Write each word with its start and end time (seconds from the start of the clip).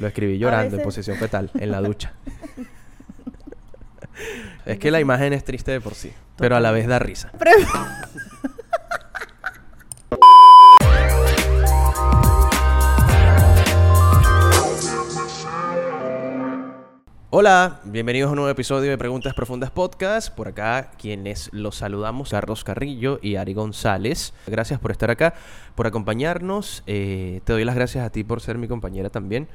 Lo 0.00 0.06
escribí 0.06 0.38
llorando 0.38 0.76
en 0.76 0.82
posición 0.84 1.16
fetal, 1.16 1.50
en 1.58 1.72
la 1.72 1.80
ducha. 1.80 2.12
es 4.64 4.78
que 4.78 4.92
la 4.92 5.00
imagen 5.00 5.32
es 5.32 5.42
triste 5.42 5.72
de 5.72 5.80
por 5.80 5.96
sí, 5.96 6.12
pero 6.36 6.54
a 6.54 6.60
la 6.60 6.70
vez 6.70 6.86
da 6.86 7.00
risa. 7.00 7.32
Pre- 7.36 7.50
Hola, 17.30 17.80
bienvenidos 17.84 18.28
a 18.28 18.30
un 18.30 18.36
nuevo 18.36 18.50
episodio 18.50 18.90
de 18.90 18.96
Preguntas 18.96 19.34
Profundas 19.34 19.70
Podcast. 19.70 20.34
Por 20.34 20.48
acá, 20.48 20.92
quienes 20.98 21.50
los 21.52 21.76
saludamos, 21.76 22.30
Carlos 22.30 22.64
Carrillo 22.64 23.18
y 23.22 23.36
Ari 23.36 23.52
González. 23.52 24.32
Gracias 24.46 24.80
por 24.80 24.90
estar 24.92 25.10
acá, 25.10 25.34
por 25.74 25.86
acompañarnos. 25.86 26.82
Eh, 26.86 27.42
te 27.44 27.52
doy 27.52 27.64
las 27.64 27.74
gracias 27.74 28.04
a 28.06 28.10
ti 28.10 28.24
por 28.24 28.40
ser 28.40 28.56
mi 28.56 28.66
compañera 28.66 29.10
también, 29.10 29.46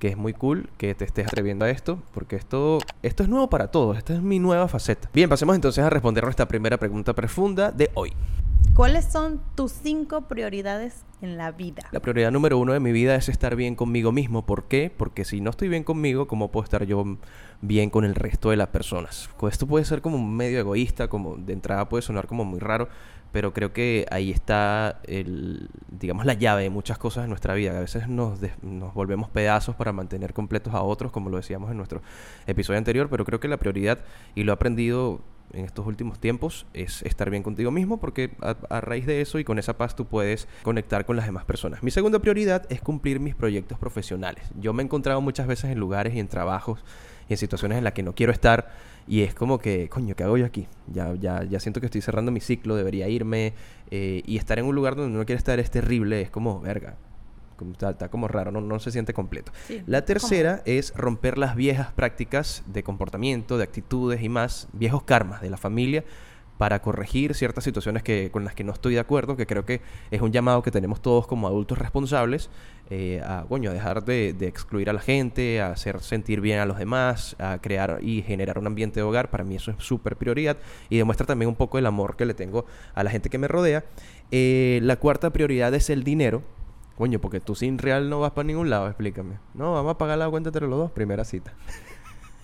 que 0.00 0.08
es 0.08 0.16
muy 0.16 0.32
cool 0.32 0.68
que 0.78 0.94
te 0.96 1.04
estés 1.04 1.26
atreviendo 1.26 1.64
a 1.64 1.70
esto, 1.70 2.02
porque 2.12 2.34
esto, 2.34 2.78
esto 3.02 3.22
es 3.22 3.28
nuevo 3.28 3.48
para 3.48 3.70
todos. 3.70 3.98
Esta 3.98 4.14
es 4.14 4.22
mi 4.22 4.40
nueva 4.40 4.66
faceta. 4.66 5.08
Bien, 5.12 5.28
pasemos 5.28 5.54
entonces 5.54 5.84
a 5.84 5.90
responder 5.90 6.24
nuestra 6.24 6.48
primera 6.48 6.78
pregunta 6.78 7.14
profunda 7.14 7.70
de 7.70 7.90
hoy. 7.94 8.12
¿Cuáles 8.74 9.04
son 9.04 9.42
tus 9.56 9.72
cinco 9.72 10.22
prioridades 10.22 11.04
en 11.20 11.36
la 11.36 11.50
vida? 11.50 11.82
La 11.92 12.00
prioridad 12.00 12.30
número 12.30 12.56
uno 12.56 12.72
de 12.72 12.80
mi 12.80 12.92
vida 12.92 13.14
es 13.14 13.28
estar 13.28 13.54
bien 13.54 13.76
conmigo 13.76 14.10
mismo. 14.10 14.46
¿Por 14.46 14.64
qué? 14.64 14.90
Porque 14.96 15.26
si 15.26 15.42
no 15.42 15.50
estoy 15.50 15.68
bien 15.68 15.84
conmigo, 15.84 16.26
¿cómo 16.26 16.50
puedo 16.50 16.64
estar 16.64 16.86
yo 16.86 17.04
bien 17.60 17.90
con 17.90 18.06
el 18.06 18.14
resto 18.14 18.48
de 18.48 18.56
las 18.56 18.68
personas? 18.68 19.28
Esto 19.50 19.66
puede 19.66 19.84
ser 19.84 20.00
como 20.00 20.18
medio 20.24 20.58
egoísta, 20.58 21.08
como 21.08 21.36
de 21.36 21.52
entrada 21.52 21.90
puede 21.90 22.00
sonar 22.00 22.26
como 22.26 22.44
muy 22.44 22.58
raro, 22.58 22.88
pero 23.32 23.52
creo 23.52 23.72
que 23.72 24.06
ahí 24.10 24.30
está 24.30 25.00
el, 25.04 25.68
digamos, 25.88 26.26
la 26.26 26.34
llave 26.34 26.62
de 26.64 26.70
muchas 26.70 26.98
cosas 26.98 27.24
en 27.24 27.30
nuestra 27.30 27.54
vida. 27.54 27.76
A 27.76 27.80
veces 27.80 28.08
nos, 28.08 28.40
nos 28.62 28.94
volvemos 28.94 29.28
pedazos 29.30 29.76
para 29.76 29.92
mantener 29.92 30.32
completos 30.32 30.74
a 30.74 30.82
otros, 30.82 31.12
como 31.12 31.30
lo 31.30 31.36
decíamos 31.36 31.70
en 31.70 31.76
nuestro 31.76 32.02
episodio 32.46 32.78
anterior, 32.78 33.08
pero 33.10 33.24
creo 33.24 33.40
que 33.40 33.48
la 33.48 33.56
prioridad, 33.56 34.00
y 34.34 34.42
lo 34.42 34.52
he 34.52 34.54
aprendido 34.54 35.20
en 35.52 35.64
estos 35.64 35.86
últimos 35.86 36.18
tiempos 36.18 36.66
es 36.74 37.02
estar 37.02 37.30
bien 37.30 37.42
contigo 37.42 37.70
mismo 37.70 37.98
porque 37.98 38.30
a, 38.40 38.80
raíz 38.80 39.06
de 39.06 39.20
eso 39.20 39.38
y 39.38 39.44
con 39.44 39.58
esa 39.58 39.76
paz 39.76 39.96
tú 39.96 40.06
puedes 40.06 40.48
conectar 40.62 41.04
con 41.04 41.16
las 41.16 41.26
demás 41.26 41.44
personas. 41.44 41.82
Mi 41.82 41.90
segunda 41.90 42.18
prioridad 42.18 42.66
es 42.70 42.80
cumplir 42.80 43.20
mis 43.20 43.34
proyectos 43.34 43.78
profesionales. 43.78 44.44
Yo 44.58 44.72
me 44.72 44.82
he 44.82 44.86
encontrado 44.86 45.20
muchas 45.20 45.46
veces 45.46 45.70
en 45.70 45.78
lugares 45.78 46.14
y 46.14 46.20
en 46.20 46.28
trabajos 46.28 46.84
y 47.28 47.34
en 47.34 47.38
situaciones 47.38 47.78
en 47.78 47.84
las 47.84 47.92
que 47.92 48.02
no 48.02 48.14
quiero 48.14 48.32
estar 48.32 48.70
y 49.06 49.22
es 49.22 49.34
como 49.34 49.58
que, 49.58 49.88
coño, 49.88 50.14
¿qué 50.14 50.24
hago 50.24 50.36
yo 50.36 50.46
aquí? 50.46 50.68
Ya, 50.86 51.14
ya, 51.14 51.42
ya 51.44 51.60
siento 51.60 51.80
que 51.80 51.86
estoy 51.86 52.00
cerrando 52.00 52.30
mi 52.30 52.40
ciclo, 52.40 52.76
debería 52.76 53.08
irme 53.08 53.54
eh, 53.90 54.22
y 54.24 54.36
estar 54.36 54.58
en 54.58 54.66
un 54.66 54.74
lugar 54.74 54.94
donde 54.94 55.18
no 55.18 55.24
quiero 55.24 55.38
estar 55.38 55.58
es 55.58 55.70
terrible, 55.70 56.20
es 56.20 56.30
como, 56.30 56.60
verga. 56.60 56.96
Como 57.60 57.72
Está, 57.72 57.90
está 57.90 58.08
como 58.08 58.26
raro, 58.26 58.50
no, 58.50 58.60
no 58.60 58.80
se 58.80 58.90
siente 58.90 59.14
completo. 59.14 59.52
Sí, 59.68 59.82
La 59.86 60.04
tercera 60.04 60.62
es 60.64 60.92
romper 60.96 61.38
las 61.38 61.54
viejas 61.54 61.92
prácticas 61.92 62.64
de 62.66 62.82
comportamiento, 62.82 63.56
de 63.56 63.64
actitudes 63.64 64.22
y 64.22 64.28
más, 64.28 64.68
viejos 64.72 65.04
karmas 65.04 65.40
de 65.40 65.50
la 65.50 65.56
familia 65.56 66.04
para 66.60 66.82
corregir 66.82 67.34
ciertas 67.34 67.64
situaciones 67.64 68.02
que, 68.02 68.30
con 68.30 68.44
las 68.44 68.54
que 68.54 68.64
no 68.64 68.72
estoy 68.72 68.92
de 68.92 69.00
acuerdo, 69.00 69.34
que 69.34 69.46
creo 69.46 69.64
que 69.64 69.80
es 70.10 70.20
un 70.20 70.30
llamado 70.30 70.62
que 70.62 70.70
tenemos 70.70 71.00
todos 71.00 71.26
como 71.26 71.46
adultos 71.46 71.78
responsables, 71.78 72.50
eh, 72.90 73.22
a, 73.24 73.46
coño, 73.48 73.70
a 73.70 73.72
dejar 73.72 74.04
de, 74.04 74.34
de 74.34 74.46
excluir 74.46 74.90
a 74.90 74.92
la 74.92 75.00
gente, 75.00 75.62
a 75.62 75.70
hacer 75.70 76.02
sentir 76.02 76.42
bien 76.42 76.58
a 76.58 76.66
los 76.66 76.76
demás, 76.76 77.34
a 77.38 77.58
crear 77.62 78.00
y 78.02 78.20
generar 78.20 78.58
un 78.58 78.66
ambiente 78.66 79.00
de 79.00 79.04
hogar. 79.04 79.30
Para 79.30 79.42
mí 79.42 79.56
eso 79.56 79.70
es 79.70 79.82
súper 79.82 80.16
prioridad 80.16 80.58
y 80.90 80.98
demuestra 80.98 81.26
también 81.26 81.48
un 81.48 81.56
poco 81.56 81.78
el 81.78 81.86
amor 81.86 82.16
que 82.16 82.26
le 82.26 82.34
tengo 82.34 82.66
a 82.94 83.04
la 83.04 83.10
gente 83.10 83.30
que 83.30 83.38
me 83.38 83.48
rodea. 83.48 83.84
Eh, 84.30 84.80
la 84.82 84.96
cuarta 84.96 85.30
prioridad 85.30 85.72
es 85.72 85.88
el 85.88 86.04
dinero. 86.04 86.42
Coño, 87.00 87.18
porque 87.18 87.40
tú 87.40 87.54
sin 87.54 87.78
real 87.78 88.10
no 88.10 88.20
vas 88.20 88.32
para 88.32 88.46
ningún 88.46 88.68
lado, 88.68 88.86
explícame. 88.86 89.38
No, 89.54 89.72
vamos 89.72 89.92
a 89.92 89.96
pagar 89.96 90.18
la 90.18 90.28
cuenta 90.28 90.50
entre 90.50 90.68
los 90.68 90.78
dos, 90.78 90.90
primera 90.90 91.24
cita. 91.24 91.54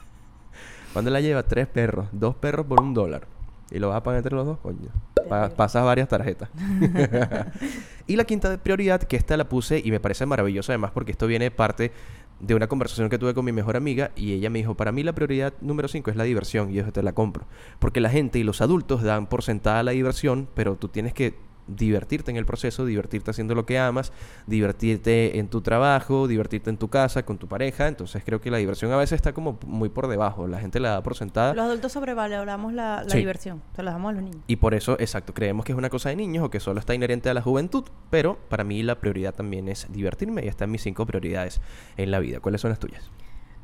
¿Cuándo 0.94 1.10
la 1.10 1.20
lleva? 1.20 1.42
Tres 1.42 1.66
perros. 1.66 2.08
Dos 2.10 2.36
perros 2.36 2.64
por 2.64 2.80
un 2.80 2.94
dólar. 2.94 3.26
¿Y 3.70 3.78
lo 3.78 3.88
vas 3.90 3.98
a 3.98 4.02
pagar 4.02 4.16
entre 4.16 4.34
los 4.34 4.46
dos? 4.46 4.58
Coño. 4.60 4.88
Pa- 5.28 5.50
pasas 5.50 5.84
varias 5.84 6.08
tarjetas. 6.08 6.48
y 8.06 8.16
la 8.16 8.24
quinta 8.24 8.56
prioridad, 8.56 9.02
que 9.02 9.16
esta 9.16 9.36
la 9.36 9.46
puse 9.46 9.82
y 9.84 9.90
me 9.90 10.00
parece 10.00 10.24
maravillosa 10.24 10.72
además 10.72 10.92
porque 10.92 11.12
esto 11.12 11.26
viene 11.26 11.50
parte 11.50 11.92
de 12.40 12.54
una 12.54 12.66
conversación 12.66 13.10
que 13.10 13.18
tuve 13.18 13.34
con 13.34 13.44
mi 13.44 13.52
mejor 13.52 13.76
amiga 13.76 14.10
y 14.16 14.32
ella 14.32 14.48
me 14.48 14.58
dijo, 14.60 14.74
para 14.74 14.90
mí 14.90 15.02
la 15.02 15.14
prioridad 15.14 15.52
número 15.60 15.86
5 15.88 16.10
es 16.10 16.16
la 16.16 16.24
diversión 16.24 16.70
y 16.70 16.76
yo 16.76 16.92
te 16.92 17.02
la 17.02 17.12
compro. 17.12 17.44
Porque 17.78 18.00
la 18.00 18.08
gente 18.08 18.38
y 18.38 18.42
los 18.42 18.62
adultos 18.62 19.02
dan 19.02 19.26
por 19.26 19.42
sentada 19.42 19.82
la 19.82 19.90
diversión, 19.90 20.48
pero 20.54 20.76
tú 20.76 20.88
tienes 20.88 21.12
que 21.12 21.34
divertirte 21.68 22.30
en 22.30 22.36
el 22.36 22.46
proceso, 22.46 22.84
divertirte 22.86 23.30
haciendo 23.30 23.54
lo 23.54 23.66
que 23.66 23.78
amas, 23.78 24.12
divertirte 24.46 25.38
en 25.38 25.48
tu 25.48 25.60
trabajo, 25.60 26.26
divertirte 26.28 26.70
en 26.70 26.76
tu 26.78 26.88
casa, 26.88 27.24
con 27.24 27.38
tu 27.38 27.48
pareja. 27.48 27.88
Entonces 27.88 28.22
creo 28.24 28.40
que 28.40 28.50
la 28.50 28.58
diversión 28.58 28.92
a 28.92 28.96
veces 28.96 29.16
está 29.16 29.32
como 29.32 29.58
muy 29.66 29.88
por 29.88 30.08
debajo. 30.08 30.46
La 30.46 30.58
gente 30.60 30.80
la 30.80 30.90
da 30.90 31.02
por 31.02 31.16
sentada. 31.16 31.54
Los 31.54 31.64
adultos 31.66 31.92
sobrevaloramos 31.92 32.72
la, 32.72 33.02
la 33.04 33.10
Sí. 33.10 33.18
diversión. 33.18 33.62
Se 33.74 33.82
la 33.82 33.90
damos 33.92 34.10
a 34.10 34.12
los 34.14 34.22
niños. 34.22 34.40
Y 34.46 34.56
por 34.56 34.74
eso, 34.74 34.96
exacto, 34.98 35.34
creemos 35.34 35.64
que 35.64 35.72
es 35.72 35.78
una 35.78 35.90
cosa 35.90 36.08
de 36.08 36.16
niños 36.16 36.44
o 36.44 36.50
que 36.50 36.60
solo 36.60 36.80
está 36.80 36.94
inherente 36.94 37.28
a 37.30 37.34
la 37.34 37.42
juventud, 37.42 37.84
pero 38.10 38.38
para 38.48 38.64
mí 38.64 38.82
la 38.82 39.00
prioridad 39.00 39.34
también 39.34 39.68
es 39.68 39.86
divertirme 39.92 40.44
y 40.44 40.48
están 40.48 40.70
mis 40.70 40.82
cinco 40.82 41.04
prioridades 41.06 41.60
en 41.96 42.10
la 42.10 42.18
vida. 42.20 42.40
¿Cuáles 42.40 42.60
son 42.60 42.70
las 42.70 42.78
tuyas? 42.78 43.10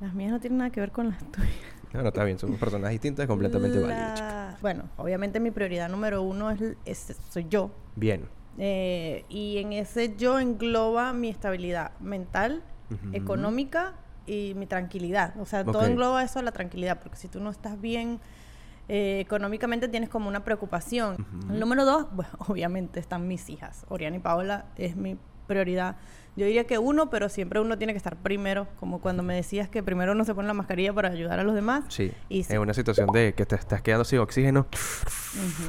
Las 0.00 0.14
mías 0.14 0.32
no 0.32 0.40
tienen 0.40 0.58
nada 0.58 0.70
que 0.70 0.80
ver 0.80 0.90
con 0.90 1.10
las 1.10 1.18
tuyas. 1.30 1.48
No, 1.92 2.00
no, 2.02 2.08
está 2.08 2.24
bien, 2.24 2.38
somos 2.38 2.58
personas 2.58 2.90
distintas, 2.90 3.26
completamente 3.26 3.78
válidas. 3.78 4.20
Bueno, 4.62 4.84
obviamente 4.96 5.40
mi 5.40 5.50
prioridad 5.50 5.88
número 5.90 6.22
uno 6.22 6.50
es, 6.50 6.62
es- 6.84 7.16
soy 7.30 7.46
yo. 7.50 7.70
Bien. 7.96 8.28
Eh, 8.58 9.24
y 9.28 9.58
en 9.58 9.72
ese 9.72 10.14
yo 10.16 10.38
engloba 10.38 11.12
mi 11.12 11.28
estabilidad 11.28 11.92
mental, 12.00 12.62
económica 13.12 13.94
y 14.26 14.52
mi 14.54 14.66
tranquilidad. 14.66 15.34
O 15.40 15.46
sea, 15.46 15.64
todo 15.64 15.82
engloba 15.92 16.22
eso, 16.22 16.40
la 16.42 16.52
tranquilidad, 16.52 17.00
porque 17.00 17.16
si 17.16 17.28
tú 17.28 17.40
no 17.40 17.50
estás 17.50 17.80
bien 17.80 18.20
eh, 18.88 19.20
económicamente 19.20 19.88
tienes 19.88 20.08
como 20.10 20.28
una 20.28 20.44
preocupación. 20.44 21.16
Número 21.48 21.84
dos, 21.84 22.06
bueno, 22.14 22.30
obviamente 22.48 23.00
están 23.00 23.26
mis 23.26 23.48
hijas. 23.48 23.84
Oriana 23.88 24.16
y 24.16 24.20
Paola 24.20 24.66
es 24.76 24.94
mi 24.96 25.16
prioridad. 25.46 25.96
Yo 26.34 26.46
diría 26.46 26.64
que 26.64 26.78
uno, 26.78 27.10
pero 27.10 27.28
siempre 27.28 27.60
uno 27.60 27.76
tiene 27.76 27.92
que 27.92 27.98
estar 27.98 28.16
primero, 28.16 28.66
como 28.80 29.00
cuando 29.00 29.22
me 29.22 29.34
decías 29.34 29.68
que 29.68 29.82
primero 29.82 30.12
uno 30.12 30.24
se 30.24 30.34
pone 30.34 30.48
la 30.48 30.54
mascarilla 30.54 30.92
para 30.94 31.10
ayudar 31.10 31.38
a 31.38 31.44
los 31.44 31.54
demás. 31.54 31.84
Sí. 31.88 32.10
Y 32.30 32.44
sí. 32.44 32.54
En 32.54 32.60
una 32.60 32.72
situación 32.72 33.08
de 33.12 33.34
que 33.34 33.44
te 33.44 33.54
estás 33.54 33.82
quedando 33.82 34.04
sin 34.04 34.18
oxígeno, 34.20 34.66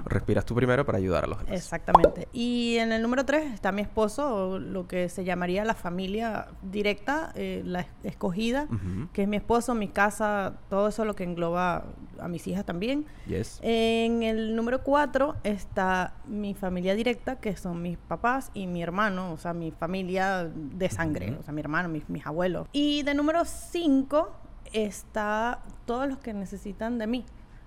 respiras 0.05 0.45
tú 0.45 0.55
primero 0.55 0.85
para 0.85 0.97
ayudar 0.97 1.25
a 1.25 1.27
los 1.27 1.39
demás. 1.39 1.53
Exactamente. 1.53 2.27
Y 2.33 2.77
en 2.77 2.91
el 2.91 3.01
número 3.01 3.25
tres 3.25 3.51
está 3.53 3.71
mi 3.71 3.81
esposo, 3.81 4.35
o 4.51 4.59
lo 4.59 4.87
que 4.87 5.09
se 5.09 5.23
llamaría 5.23 5.65
la 5.65 5.73
familia 5.73 6.47
directa, 6.61 7.31
eh, 7.35 7.61
la 7.65 7.81
es- 7.81 7.87
escogida, 8.03 8.67
que 9.13 9.23
es 9.23 9.27
mi 9.27 9.37
esposo, 9.37 9.75
mi 9.75 9.87
casa, 9.87 10.53
todo 10.69 10.87
eso 10.87 11.05
lo 11.05 11.13
que 11.15 11.23
engloba 11.23 11.85
a 12.19 12.27
mis 12.27 12.47
hijas 12.47 12.65
también. 12.65 13.05
Yes. 13.27 13.59
En 13.61 14.23
el 14.23 14.55
número 14.55 14.81
cuatro 14.83 15.35
está 15.43 16.13
mi 16.25 16.53
familia 16.53 16.95
directa, 16.95 17.37
que 17.37 17.55
son 17.57 17.81
mis 17.81 17.97
papás 17.97 18.49
y 18.53 18.67
mi 18.67 18.81
hermano, 18.81 19.33
o 19.33 19.37
sea, 19.37 19.53
mi 19.53 19.71
familia 19.71 20.49
de 20.55 20.89
sangre, 20.89 21.31
Ujú. 21.31 21.39
o 21.39 21.43
sea, 21.43 21.53
mi 21.53 21.61
hermano, 21.61 21.89
mis, 21.89 22.07
mis 22.09 22.25
abuelos. 22.25 22.67
Y 22.71 23.03
de 23.03 23.13
número 23.13 23.43
cinco 23.45 24.31
está 24.71 25.59
todos 25.85 26.07
los 26.07 26.17
que 26.19 26.33
necesitan 26.33 26.97
de 26.97 27.07
mí. 27.07 27.25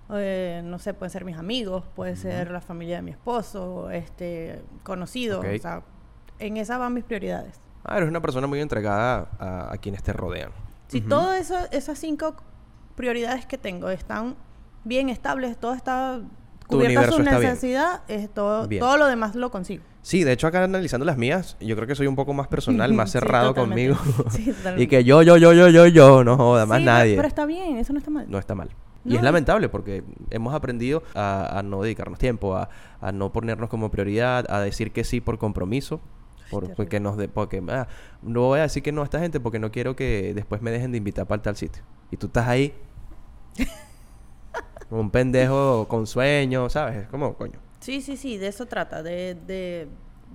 Eh, 0.09 0.61
no 0.63 0.79
sé, 0.79 0.93
pueden 0.93 1.11
ser 1.11 1.25
mis 1.25 1.37
amigos, 1.37 1.83
puede 1.95 2.15
ser 2.15 2.49
la 2.51 2.61
familia 2.61 2.97
de 2.97 3.01
mi 3.01 3.11
esposo, 3.11 3.89
este, 3.91 4.61
conocidos, 4.83 5.39
Ok. 5.39 5.51
o 5.55 5.61
sea, 5.61 5.81
en 6.39 6.55
esas 6.57 6.79
van 6.79 6.93
mis 6.93 7.03
prioridades. 7.03 7.59
Ah, 7.83 7.97
eres 7.97 8.09
una 8.09 8.21
persona 8.21 8.47
muy 8.47 8.61
entregada 8.61 9.29
a, 9.39 9.73
a 9.73 9.77
quienes 9.77 10.03
te 10.03 10.13
rodean. 10.13 10.51
Si 10.87 10.99
Ujú. 10.99 11.09
todas 11.09 11.51
esas 11.71 11.99
cinco 11.99 12.35
prioridades 12.95 13.45
que 13.45 13.57
tengo 13.57 13.89
están 13.89 14.35
bien 14.85 15.09
estables, 15.09 15.57
todo 15.57 15.73
está 15.73 16.21
Tu 16.69 16.75
cubierta 16.75 16.99
universo 16.99 17.15
su 17.17 17.21
está 17.23 17.39
bien. 17.39 17.51
necesidad, 17.51 18.01
es 18.07 18.29
todo, 18.29 18.67
Bien. 18.67 18.81
todo 18.81 18.97
lo 18.97 19.07
demás 19.07 19.35
lo 19.35 19.49
consigo. 19.51 19.83
Sí, 20.01 20.23
de 20.23 20.33
hecho 20.33 20.47
acá 20.47 20.63
analizando 20.63 21.05
las 21.05 21.17
mías, 21.17 21.57
yo 21.61 21.75
creo 21.75 21.87
que 21.87 21.95
soy 21.95 22.07
un 22.07 22.15
poco 22.15 22.33
más 22.33 22.47
personal, 22.47 22.93
más 22.93 23.11
cerrado 23.13 23.55
conmigo. 23.55 23.95
Sí, 24.29 24.53
y 24.77 24.87
que 24.87 25.03
yo, 25.03 25.21
yo, 25.21 25.37
yo, 25.37 25.53
yo, 25.53 25.69
yo, 25.69 25.87
yo, 25.87 26.23
no 26.23 26.35
joda, 26.37 26.65
más 26.65 26.79
Sí, 26.79 26.85
nadie. 26.85 27.15
Pero, 27.15 27.27
está 27.27 27.45
bien, 27.45 27.77
eso 27.77 27.93
no 27.93 27.99
está 27.99 28.11
mal. 28.11 28.25
No 28.29 28.37
está 28.37 28.55
mal. 28.55 28.69
Y 29.05 29.15
es 29.15 29.21
lamentable 29.23 29.69
porque 29.69 30.03
hemos 30.31 30.53
aprendido 30.53 31.01
a, 31.15 31.59
a 31.59 31.63
no 31.63 31.81
dedicarnos 31.81 32.19
tiempo, 32.19 32.57
a, 32.57 32.69
a 32.99 33.13
no 33.13 33.31
ponernos 33.31 33.69
como 33.69 33.89
prioridad, 33.89 34.45
a 34.49 34.59
decir 34.59 34.91
que 34.91 35.05
sí 35.05 35.21
por 35.21 35.37
compromiso. 35.37 36.01
Por, 36.51 36.73
porque 36.75 36.99
nos 36.99 37.17
de, 37.17 37.27
porque 37.27 37.61
ah, 37.69 37.87
no 38.21 38.41
voy 38.41 38.59
a 38.59 38.63
decir 38.63 38.81
que 38.83 38.91
no 38.93 39.01
a 39.01 39.03
esta 39.03 39.19
gente 39.19 39.39
porque 39.41 39.59
no 39.59 39.69
quiero 39.71 39.95
que 39.97 40.33
después 40.33 40.61
me 40.61 40.71
dejen 40.71 40.91
de 40.91 40.97
invitar 40.97 41.25
para 41.25 41.41
tal 41.41 41.55
sitio. 41.57 41.83
Y 42.11 42.17
tú 42.17 42.27
estás 42.27 42.47
ahí 42.47 42.73
un 44.89 45.09
pendejo 45.11 45.87
con 45.87 46.07
sueño, 46.07 46.69
¿sabes? 46.69 47.03
Es 47.03 47.07
como, 47.09 47.33
coño. 47.35 47.59
Sí, 47.79 48.01
sí, 48.01 48.17
sí, 48.17 48.37
de 48.37 48.47
eso 48.47 48.65
trata, 48.65 49.03
de, 49.03 49.35
de, 49.47 49.87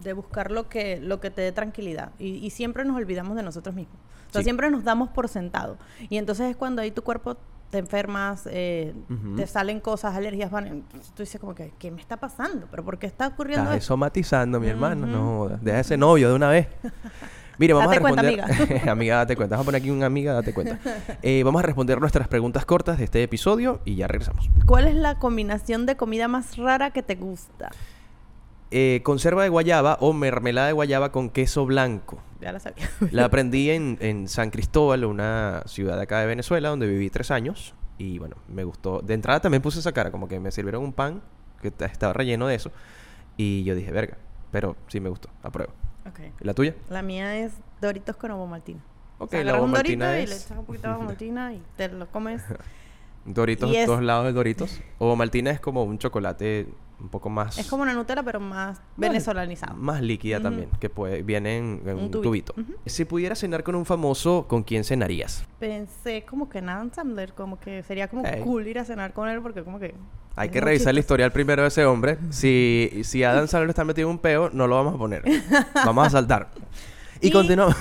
de 0.02 0.12
buscar 0.12 0.50
lo 0.50 0.68
que, 0.68 1.00
lo 1.00 1.20
que 1.20 1.30
te 1.30 1.42
dé 1.42 1.52
tranquilidad. 1.52 2.12
Y, 2.18 2.34
y 2.36 2.50
siempre 2.50 2.84
nos 2.84 2.96
olvidamos 2.96 3.36
de 3.36 3.42
nosotros 3.42 3.74
mismos. 3.74 3.96
O 4.28 4.32
sea, 4.32 4.40
Sí. 4.40 4.44
siempre 4.44 4.70
nos 4.70 4.84
damos 4.84 5.10
por 5.10 5.28
sentado. 5.28 5.76
Y 6.08 6.16
entonces 6.16 6.50
es 6.50 6.56
cuando 6.56 6.80
ahí 6.82 6.90
tu 6.90 7.02
cuerpo 7.02 7.36
te 7.70 7.78
enfermas, 7.78 8.46
eh, 8.50 8.94
Ujú. 9.10 9.36
te 9.36 9.46
salen 9.46 9.80
cosas, 9.80 10.14
alergias, 10.14 10.50
van, 10.50 10.66
entonces 10.66 11.10
tú 11.14 11.22
dices 11.22 11.40
como 11.40 11.54
que, 11.54 11.72
¿qué 11.78 11.90
me 11.90 12.00
está 12.00 12.18
pasando? 12.18 12.66
¿Pero 12.70 12.84
por 12.84 12.98
qué 12.98 13.06
está 13.06 13.28
ocurriendo 13.28 13.64
Estás 13.64 13.76
esto? 13.82 13.88
somatizando, 13.94 14.60
mi 14.60 14.68
hermano. 14.68 15.06
No 15.06 15.18
Ujú. 15.30 15.38
jodas. 15.38 15.64
Deja 15.64 15.80
ese 15.80 15.96
novio 15.96 16.28
de 16.28 16.34
una 16.34 16.48
vez. 16.50 16.68
Mire, 17.58 17.74
vamos 17.74 17.90
Date 17.90 17.98
a 17.98 18.00
cuenta, 18.00 18.22
responder. 18.22 18.88
amiga. 18.88 19.16
date 19.16 19.36
cuenta. 19.36 19.56
Vamos 19.56 19.64
a 19.64 19.66
poner 19.66 19.80
aquí 19.80 19.90
un 19.90 20.02
amiga, 20.02 20.32
date 20.32 20.52
cuenta. 20.54 20.78
Eh, 21.22 21.42
vamos 21.44 21.60
a 21.60 21.66
responder 21.66 22.00
nuestras 22.00 22.28
preguntas 22.28 22.64
cortas 22.64 22.98
de 22.98 23.04
este 23.04 23.22
episodio 23.22 23.80
y 23.84 23.96
ya 23.96 24.08
regresamos. 24.08 24.48
¿Cuál 24.66 24.88
es 24.88 24.94
la 24.94 25.18
combinación 25.18 25.86
de 25.86 25.96
comida 25.96 26.28
más 26.28 26.56
rara 26.56 26.90
que 26.90 27.02
te 27.02 27.14
gusta? 27.14 27.70
Eh, 28.70 29.02
conserva 29.04 29.42
de 29.42 29.50
guayaba 29.50 29.98
o 30.00 30.14
mermelada 30.14 30.68
de 30.68 30.72
guayaba 30.72 31.12
con 31.12 31.28
queso 31.28 31.66
blanco. 31.66 32.22
Ya 32.40 32.52
la 32.52 32.58
sabía. 32.60 32.88
La 33.10 33.26
aprendí 33.26 33.70
en, 33.70 33.98
en 34.00 34.28
San 34.28 34.50
Cristóbal, 34.50 35.04
una 35.04 35.62
ciudad 35.66 35.96
de 35.96 36.02
acá 36.04 36.20
de 36.20 36.26
Venezuela, 36.26 36.70
donde 36.70 36.86
viví 36.88 37.10
tres 37.10 37.30
años. 37.30 37.74
Y 37.98 38.18
bueno, 38.18 38.36
me 38.48 38.64
gustó. 38.64 39.00
De 39.02 39.12
entrada 39.14 39.40
también 39.40 39.60
puse 39.62 39.78
esa 39.78 39.92
cara, 39.92 40.10
como 40.10 40.26
que 40.26 40.40
me 40.40 40.50
sirvieron 40.50 40.82
un 40.82 40.92
pan 40.94 41.20
que 41.60 41.70
ta- 41.70 41.84
estaba 41.86 42.14
relleno 42.14 42.46
de 42.46 42.54
eso. 42.54 42.72
Y 43.36 43.62
yo 43.64 43.74
dije, 43.74 43.92
verga. 43.92 44.16
Pero 44.50 44.74
sí 44.88 45.00
me 45.00 45.08
gustó, 45.10 45.28
apruebo. 45.42 45.72
Ok. 46.06 46.20
¿La 46.40 46.54
tuya? 46.54 46.74
La 46.90 47.02
mía 47.02 47.36
es 47.38 47.52
Doritos 47.80 48.16
con 48.16 48.30
ovomaltina. 48.32 48.80
Ok, 49.18 49.28
O 49.28 49.30
sea, 49.30 49.44
la 49.44 49.50
agarras 49.52 49.66
un 49.66 49.72
dorito 49.74 50.04
y 50.04 50.22
es- 50.22 50.28
le 50.30 50.36
echas 50.36 50.50
un 50.58 50.64
poquito 50.64 50.88
de 50.88 50.94
ovomaltina 50.94 51.52
y 51.54 51.62
te 51.76 51.88
lo 51.88 52.06
comes. 52.10 52.42
Doritos 53.24 53.70
Y 53.70 53.76
es- 53.76 53.86
todos 53.86 54.02
lados 54.02 54.24
de 54.26 54.32
Doritos. 54.32 54.80
O 54.98 55.14
Maltina 55.16 55.50
es 55.52 55.60
como 55.60 55.84
un 55.84 55.98
chocolate 55.98 56.66
un 57.02 57.08
poco 57.08 57.28
más... 57.28 57.58
es 57.58 57.66
como 57.68 57.82
una 57.82 57.92
Nutella, 57.94 58.22
pero 58.22 58.40
más 58.40 58.80
venezolanizado. 58.96 59.74
Más 59.76 60.00
líquida 60.00 60.36
Ujú. 60.38 60.42
también, 60.44 60.68
que 60.80 60.88
puede, 60.88 61.22
viene 61.22 61.58
en, 61.58 61.82
en 61.84 61.96
Un 61.96 62.04
un 62.04 62.10
tubito. 62.10 62.52
tubito. 62.54 62.54
Ujú. 62.72 62.80
Si 62.86 63.04
pudieras 63.04 63.38
cenar 63.40 63.62
con 63.64 63.74
un 63.74 63.84
famoso, 63.84 64.46
¿con 64.48 64.62
quién 64.62 64.84
cenarías? 64.84 65.44
Pensé 65.58 66.24
como 66.24 66.48
que 66.48 66.58
en 66.58 66.68
Adam 66.68 66.90
Sandler, 66.92 67.32
como 67.34 67.58
que 67.58 67.82
sería 67.82 68.08
como 68.08 68.24
Ey. 68.26 68.40
cool 68.42 68.66
ir 68.68 68.78
a 68.78 68.84
cenar 68.84 69.12
con 69.12 69.28
él 69.28 69.40
porque 69.42 69.62
como 69.64 69.78
que... 69.78 69.94
Hay 70.34 70.46
es 70.48 70.52
que 70.52 70.60
revisar 70.62 70.88
el 70.90 70.96
chistoso. 70.96 71.00
historial 71.00 71.32
primero 71.32 71.62
de 71.62 71.68
ese 71.68 71.84
hombre. 71.84 72.18
Si, 72.30 73.02
si 73.04 73.22
Adam 73.24 73.46
Sandler 73.48 73.70
está 73.70 73.84
metido 73.84 74.08
en 74.08 74.12
un 74.12 74.18
peo, 74.18 74.48
no 74.52 74.66
lo 74.66 74.76
vamos 74.76 74.94
a 74.94 74.98
poner. 74.98 75.22
Vamos 75.84 76.06
a 76.06 76.10
saltar. 76.10 76.48
Y, 77.22 77.28
Y- 77.28 77.30
continuamos. 77.30 77.76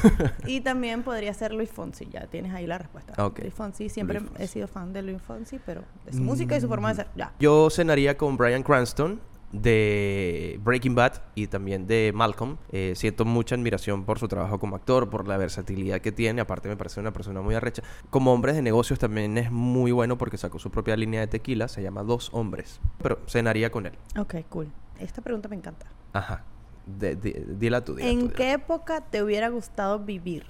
Y 0.45 0.61
también 0.61 1.03
podría 1.03 1.33
ser 1.33 1.51
Luis 1.53 1.69
Fonsi, 1.71 2.07
ya 2.11 2.27
tienes 2.27 2.53
ahí 2.53 2.65
la 2.67 2.77
respuesta. 2.77 3.13
Luis 3.41 3.53
Fonsi, 3.53 3.89
siempre 3.89 4.19
Luis 4.19 4.29
Fonsi. 4.29 4.43
he 4.43 4.47
sido 4.47 4.67
fan 4.67 4.93
de 4.93 5.01
Luis 5.01 5.21
Fonsi, 5.21 5.59
pero 5.65 5.83
de 6.05 6.13
su 6.13 6.21
música 6.21 6.55
y 6.55 6.61
su 6.61 6.67
forma 6.67 6.89
de 6.89 6.95
ser, 6.95 7.07
ya. 7.15 7.33
Yo 7.39 7.69
cenaría 7.69 8.17
con 8.17 8.38
Brian 8.38 8.63
Cranston 8.63 9.19
de 9.51 10.59
Breaking 10.63 10.95
Bad 10.95 11.21
y 11.35 11.47
también 11.47 11.88
de 11.88 12.11
Malcolm. 12.15 12.57
Eh, 12.71 12.93
siento 12.95 13.25
mucha 13.25 13.55
admiración 13.55 14.05
por 14.05 14.17
su 14.19 14.27
trabajo 14.27 14.59
como 14.59 14.75
actor, 14.75 15.09
por 15.09 15.27
la 15.27 15.38
versatilidad 15.38 15.99
que 16.01 16.11
tiene. 16.11 16.41
Aparte 16.41 16.69
me 16.69 16.77
parece 16.77 16.99
una 16.99 17.11
persona 17.11 17.41
muy 17.41 17.55
arrecha. 17.55 17.83
Como 18.09 18.31
hombre 18.33 18.53
de 18.53 18.61
negocios 18.61 18.99
también 18.99 19.38
es 19.38 19.51
muy 19.51 19.91
bueno 19.91 20.17
porque 20.17 20.38
sacó 20.38 20.59
su 20.59 20.71
propia 20.71 20.95
línea 20.95 21.19
de 21.21 21.27
tequila. 21.27 21.67
Se 21.67 21.81
llama 21.83 22.03
Dos 22.03 22.29
Hombres. 22.33 22.79
Pero 23.01 23.19
cenaría 23.27 23.71
con 23.71 23.85
él. 23.88 23.93
Ok, 24.17 24.35
cool. 24.49 24.71
Esta 24.99 25.21
pregunta 25.21 25.49
me 25.49 25.55
encanta. 25.57 25.85
Ajá. 26.13 26.43
De- 26.85 27.15
de- 27.15 27.45
dila 27.59 27.83
tú, 27.83 27.95
dila 27.95 28.07
tú, 28.07 28.13
¿En 28.13 28.19
dila 28.27 28.33
qué 28.33 28.51
época 28.53 29.01
te 29.01 29.21
hubiera 29.23 29.49
gustado 29.49 29.99
vivir? 29.99 30.45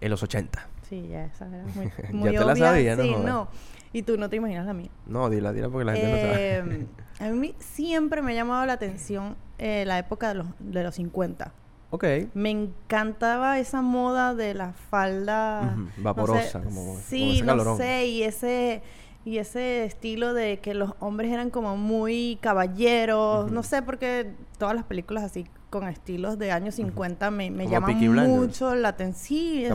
En 0.00 0.10
los 0.10 0.22
80. 0.22 0.66
Sí, 0.88 1.06
ya 1.08 1.24
esa 1.26 1.46
era 1.48 1.64
muy, 1.74 1.86
Ya 2.32 2.38
te 2.40 2.44
la 2.44 2.52
obvia. 2.52 2.66
sabía, 2.66 2.96
¿no? 2.96 3.02
Sí, 3.02 3.10
Joder. 3.12 3.24
no. 3.26 3.48
Y 3.92 4.02
tú 4.02 4.16
no 4.18 4.28
te 4.28 4.36
imaginas 4.36 4.66
la 4.66 4.72
mía. 4.74 4.90
No, 5.06 5.30
dila, 5.30 5.52
dila 5.52 5.68
porque 5.68 5.84
la 5.84 5.92
gente 5.94 6.10
no 6.10 6.16
sabe. 6.16 6.58
Eh, 6.80 6.86
a 7.20 7.28
mí 7.30 7.54
siempre 7.58 8.20
me 8.22 8.32
ha 8.32 8.34
llamado 8.34 8.66
la 8.66 8.74
atención 8.74 9.36
eh, 9.58 9.84
la 9.86 9.98
época 9.98 10.28
de 10.28 10.34
los, 10.34 10.46
de 10.58 10.82
los 10.82 10.94
50. 10.96 11.52
ok. 11.90 12.04
Me 12.34 12.50
encantaba 12.50 13.58
esa 13.58 13.80
moda 13.80 14.34
de 14.34 14.52
la 14.54 14.72
falda 14.72 15.74
no 15.76 15.86
sé, 15.86 15.92
vaporosa, 16.02 16.60
como- 16.62 16.84
como 16.84 17.00
sí, 17.00 17.42
no 17.42 17.76
sé, 17.76 18.06
y 18.06 18.22
ese 18.22 18.82
y 19.24 19.38
ese 19.38 19.84
estilo 19.84 20.34
de 20.34 20.58
que 20.60 20.72
los 20.74 20.92
hombres 21.00 21.32
eran 21.32 21.50
como 21.50 21.76
muy 21.76 22.38
caballeros, 22.40 23.50
no 23.50 23.62
sé 23.64 23.82
porque 23.82 24.34
todas 24.58 24.74
las 24.76 24.84
películas 24.84 25.24
así 25.24 25.46
con 25.70 25.88
estilos 25.88 26.38
de 26.38 26.52
años 26.52 26.76
50 26.76 27.30
me, 27.30 27.50
me 27.50 27.66
llaman 27.68 27.98
mucho 28.28 28.74
la 28.74 28.88
atención. 28.88 29.16
sí, 29.26 29.66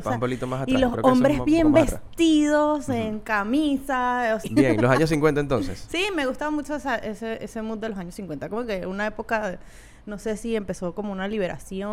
y 0.67 0.77
los 0.77 0.93
hombres 1.03 1.43
bien 1.45 1.67
poco 1.67 1.73
más 1.79 1.83
atrás. 1.93 2.01
vestidos, 2.07 2.89
en 2.89 3.19
camisa. 3.19 4.35
o 4.35 4.39
sea, 4.39 4.51
Bien, 4.53 4.81
los 4.81 4.89
años 4.91 5.09
50 5.09 5.41
entonces. 5.41 5.85
Sí, 5.89 6.05
me 6.15 6.25
gustaba 6.25 6.49
mucho 6.51 6.75
esa- 6.75 6.95
ese, 6.97 7.43
ese 7.43 7.61
mood 7.61 7.77
de 7.79 7.89
los 7.89 7.97
años 7.97 8.15
50. 8.15 8.49
Como 8.49 8.65
que 8.65 8.85
una 8.87 9.05
época, 9.07 9.51
de- 9.51 9.59
no 10.05 10.17
sé 10.17 10.35
si 10.37 10.55
empezó 10.55 10.95
como 10.95 11.11
una 11.11 11.27
liberación, 11.27 11.89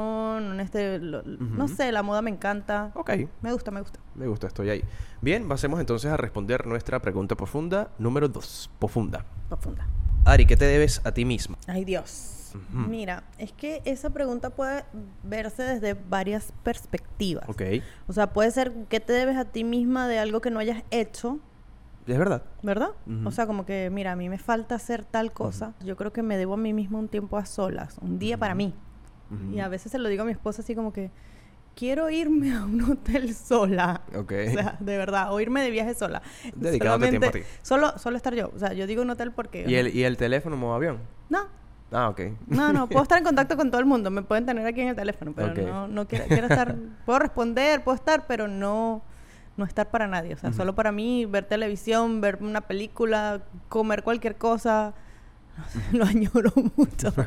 un 0.53 0.61
este, 0.61 0.99
lo- 0.99 1.23
no 1.25 1.65
Ujú. 1.67 1.75
sé, 1.75 1.93
la 1.93 2.03
moda 2.03 2.23
me 2.23 2.31
encanta. 2.31 2.93
Ok. 2.95 3.11
Me 3.43 3.53
gusta, 3.53 3.71
me 3.71 3.81
gusta. 3.81 3.99
Me 4.15 4.27
gusta, 4.27 4.47
estoy 4.47 4.71
ahí. 4.71 4.85
Bien, 5.21 5.47
pasemos 5.49 5.81
entonces 5.81 6.11
a 6.11 6.17
responder 6.17 6.67
nuestra 6.67 7.01
pregunta 7.01 7.35
profunda 7.35 7.91
número 7.99 8.29
2. 8.29 8.71
Profunda. 8.79 9.25
Profunda. 9.49 9.87
Ari, 10.29 10.45
¿qué 10.45 10.59
te 10.59 10.67
debes 10.67 11.01
a 11.05 11.13
ti 11.13 11.25
misma? 11.25 11.57
Ay, 11.67 11.87
Dios. 11.87 12.53
Mira, 12.71 13.25
es 13.39 13.51
que 13.53 13.81
esa 13.87 14.11
pregunta 14.11 14.51
puede 14.51 14.85
verse 15.23 15.63
desde 15.63 15.95
varias 15.95 16.53
perspectivas. 16.63 17.49
Ok. 17.49 17.63
O 18.09 18.13
sea, 18.13 18.31
puede 18.35 18.51
ser 18.51 18.73
que 18.91 19.01
te 19.01 19.15
debes 19.15 19.39
a 19.39 19.47
ti 19.47 19.65
misma 19.65 20.07
de 20.07 20.19
algo 20.19 20.43
que 20.43 20.51
no 20.51 20.59
hayas 20.59 20.83
hecho, 20.91 21.41
Es 22.07 22.19
verdad. 22.19 22.43
¿verdad? 22.63 22.91
O 23.25 23.31
sea, 23.31 23.47
como 23.47 23.65
que, 23.65 23.89
mira, 23.91 24.13
a 24.13 24.17
mí 24.17 24.29
me 24.29 24.37
falta 24.37 24.75
hacer 24.75 25.03
tal 25.07 25.33
cosa. 25.33 25.73
Yo 25.83 25.97
creo 25.97 26.13
que 26.13 26.23
me 26.23 26.37
debo 26.37 26.55
a 26.55 26.59
mí 26.59 26.75
misma 26.75 26.99
un 26.99 27.09
tiempo 27.09 27.39
a 27.39 27.47
solas, 27.47 27.97
un 28.03 28.19
día 28.19 28.37
para 28.37 28.55
mí. 28.55 28.75
Y 29.55 29.61
a 29.61 29.69
veces 29.69 29.93
se 29.93 29.99
lo 29.99 30.11
digo 30.11 30.25
a 30.25 30.27
mi 30.27 30.33
esposa 30.33 30.61
así 30.61 30.75
como 30.75 30.93
que 30.93 31.11
quiero 31.79 32.11
irme 32.11 32.53
a 32.55 32.65
un 32.65 32.83
hotel 32.91 33.33
sola. 33.35 34.01
Ok. 34.15 34.33
O 34.49 34.53
sea, 34.53 34.77
de 34.81 34.99
verdad, 34.99 35.33
o 35.33 35.39
irme 35.41 35.63
de 35.63 35.71
viaje 35.71 35.95
sola. 35.95 36.23
Dedicándote 36.57 37.11
tiempo 37.11 37.29
a 37.29 37.31
ti. 37.33 37.41
Solo, 37.63 37.97
solo 37.99 38.17
estar 38.17 38.35
yo. 38.35 38.51
O 38.55 38.59
sea, 38.59 38.73
yo 38.73 38.87
digo 38.89 39.03
un 39.03 39.11
hotel 39.11 39.31
porque... 39.31 39.65
¿Y 39.69 39.75
el, 39.77 39.95
¿Y 39.95 40.03
el 40.03 40.17
teléfono 40.17 40.57
modo 40.57 40.75
avión? 40.75 40.99
No, 41.29 41.47
Ah, 41.91 42.09
ok. 42.11 42.21
no, 42.49 42.73
no. 42.73 42.87
Puedo 42.89 43.03
estar 43.03 43.17
en 43.19 43.25
contacto 43.31 43.57
con 43.57 43.71
todo 43.71 43.81
el 43.81 43.87
mundo. 43.87 44.11
Me 44.11 44.23
pueden 44.23 44.45
tener 44.45 44.67
aquí 44.67 44.81
en 44.81 44.89
el 44.89 44.97
teléfono, 44.97 45.33
pero 45.35 45.55
no, 45.55 45.87
no 45.89 46.09
quiero, 46.09 46.27
quiero 46.27 46.49
estar... 46.49 46.75
puedo 47.07 47.21
responder, 47.21 47.85
puedo 47.85 47.95
estar, 47.95 48.27
pero 48.27 48.49
no... 48.49 49.03
No 49.57 49.65
estar 49.65 49.91
para 49.91 50.07
nadie, 50.07 50.35
o 50.35 50.37
sea, 50.39 50.53
solo 50.53 50.77
para 50.77 50.93
mí, 50.93 51.27
ver 51.27 51.45
televisión, 51.45 52.21
ver 52.21 52.39
una 52.41 52.61
película, 52.61 53.41
comer 53.69 54.05
cualquier 54.05 54.37
cosa. 54.37 54.95
Lo 55.93 56.05
añoro 56.05 56.53
mucho. 56.77 57.13